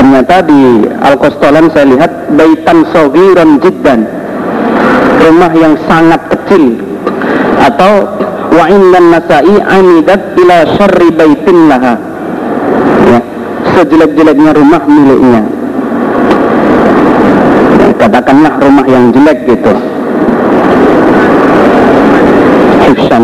[0.02, 4.21] Ternyata di Al-Qostolan saya lihat baitan sogiron jiddan
[5.22, 6.82] rumah yang sangat kecil.
[7.62, 7.94] Atau
[8.52, 11.96] wa indan nasai amidat ila syarri baitin laha.
[13.06, 13.20] Ya,
[13.78, 15.42] sejelek-jeleknya rumah miliknya.
[17.78, 19.74] Ya, katakanlah rumah yang jelek gitu.
[22.90, 23.24] Hifsan.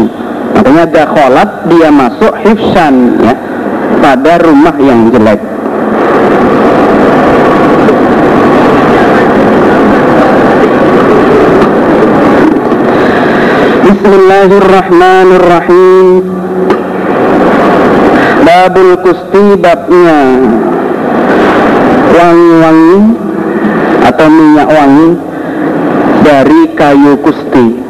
[0.54, 3.34] Makanya dakholat dia masuk hifsan ya
[4.02, 5.57] pada rumah yang jelek
[13.98, 16.22] Bismillahirrahmanirrahim.
[18.46, 20.38] Babul kusti babnya.
[22.14, 23.18] Wangi-wangi
[24.06, 25.18] Atau minyak wangi
[26.22, 27.82] Dari kayu kusti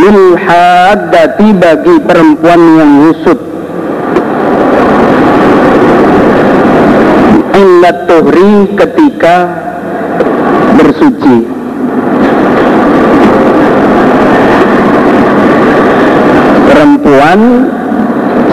[0.00, 3.36] Lil haddati bagi perempuan yang husut
[7.52, 9.36] Indat tuhri ketika
[10.80, 11.63] bersuci
[17.14, 17.70] perempuan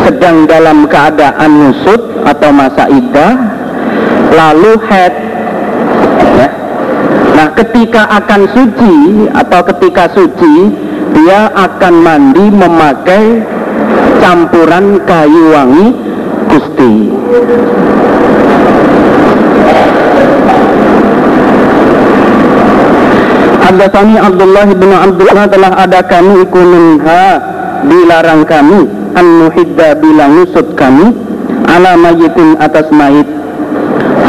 [0.05, 3.33] sedang dalam keadaan nusut atau masa idah
[4.37, 5.13] lalu head.
[6.37, 6.47] Ya.
[7.33, 8.95] nah ketika akan suci
[9.33, 10.55] atau ketika suci
[11.17, 13.41] dia akan mandi memakai
[14.21, 15.87] campuran kayu wangi
[16.53, 16.93] gusti.
[24.21, 26.59] Abdullah bin Abdullah telah ada kami iku
[27.85, 28.85] dilarang kami
[29.15, 31.13] an nuhidda bila ngusut kami
[31.67, 33.27] ala mayitin atas mayit.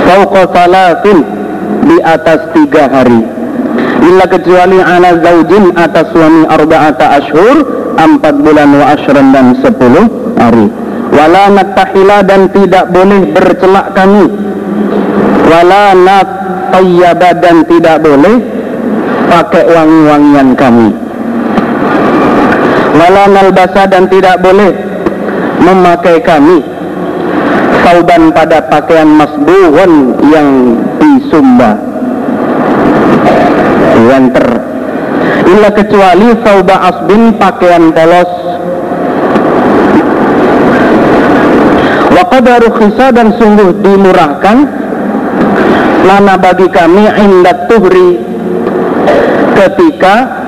[0.06, 1.18] Fauqa salatin
[1.86, 3.22] di atas tiga hari.
[4.02, 7.54] Illa kecuali ala zaujin atas suami arba'ata ashur
[7.96, 10.66] empat bulan wa ashran dan sepuluh hari.
[11.12, 14.26] Wala nattahila dan tidak boleh bercelak kami.
[15.46, 18.40] Wala natayyaba dan tidak boleh
[19.28, 21.11] pakai wangi-wangian kami
[22.93, 24.73] wala nalbasa dan tidak boleh
[25.62, 26.60] memakai kami.
[27.82, 29.93] Sauban pada pakaian masbuhun
[30.31, 30.48] yang
[31.02, 31.74] disumba.
[34.06, 34.48] Wanter
[35.52, 38.32] illa kecuali sauba asbin pakaian polos.
[42.12, 44.59] Wa qadaru khisa dan sungguh dimurahkan.
[46.02, 48.20] Lana bagi kami indat tuhri.
[49.52, 50.41] Ketika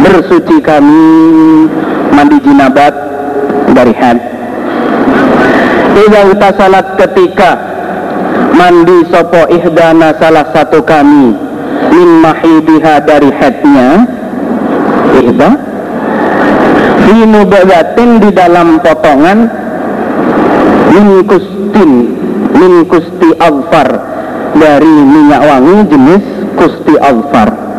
[0.00, 1.04] bersuci kami
[2.12, 2.94] mandi jinabat
[3.76, 4.18] dari had
[6.00, 7.60] Idza salat ketika
[8.56, 11.36] mandi sopo ihdana salah satu kami
[11.92, 14.08] min mahidiha dari headnya.
[15.20, 15.50] Ihda.
[17.04, 19.38] Fi mubadatin di dalam potongan
[20.94, 21.90] min kustin
[22.54, 23.88] min kusti alfar
[24.56, 26.24] dari minyak wangi jenis
[26.54, 27.69] kusti alfar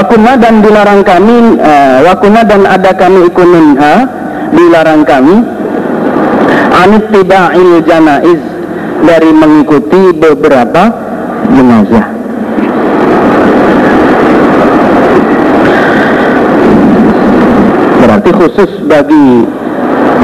[0.00, 4.08] wakuna dan dilarang kami uh, wakuna dan ada kami ikut minha
[4.56, 5.44] dilarang kami.
[6.72, 8.40] Anit tiba'il janaiz
[9.04, 10.88] dari mengikuti beberapa
[11.52, 12.06] jenazah.
[18.00, 19.44] Berarti khusus bagi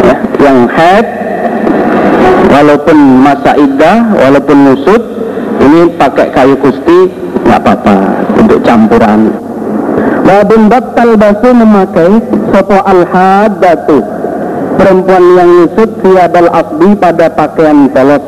[0.01, 1.07] ya, yang head
[2.49, 5.03] walaupun masa iddah walaupun nusut
[5.61, 7.13] ini pakai kayu kusti
[7.45, 7.97] nggak apa-apa
[8.41, 9.46] untuk campuran
[10.27, 12.19] Wabun batal basu memakai
[12.51, 14.03] sopo al hadatu
[14.75, 18.27] perempuan yang nusut siabal asbi pada pakaian polos.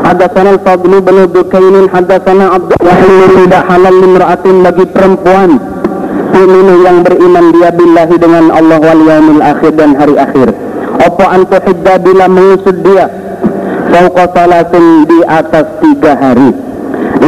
[0.00, 5.60] Hadatsana al-Fadlu bin Dukainin hadatsana Abdul Wahyu tidak halal limra'atin bagi perempuan.
[6.32, 10.56] Tu'minu yang beriman dia billahi dengan Allah wal yaumil akhir dan hari akhir.
[11.04, 13.12] Apa antu hidda bila mengusut dia?
[13.92, 16.48] Fauqa salatin di atas tiga hari.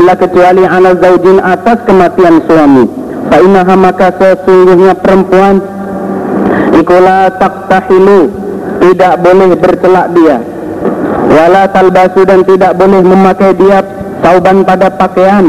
[0.00, 3.01] Illa kecuali ala zaujin atas kematian suami
[3.32, 5.56] Fa'inaha maka sesungguhnya perempuan
[6.76, 8.28] Ikulah taktahilu
[8.76, 10.36] Tidak boleh bercelak dia.
[11.32, 13.80] Wala talbasu dan tidak boleh memakai dia
[14.20, 15.48] Tauban pada pakaian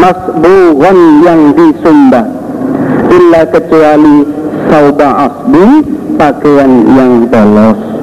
[0.00, 2.24] Masbuhan yang disumba
[3.12, 4.24] Illa kecuali
[4.72, 5.68] Sauba asbi
[6.16, 7.93] Pakaian yang polos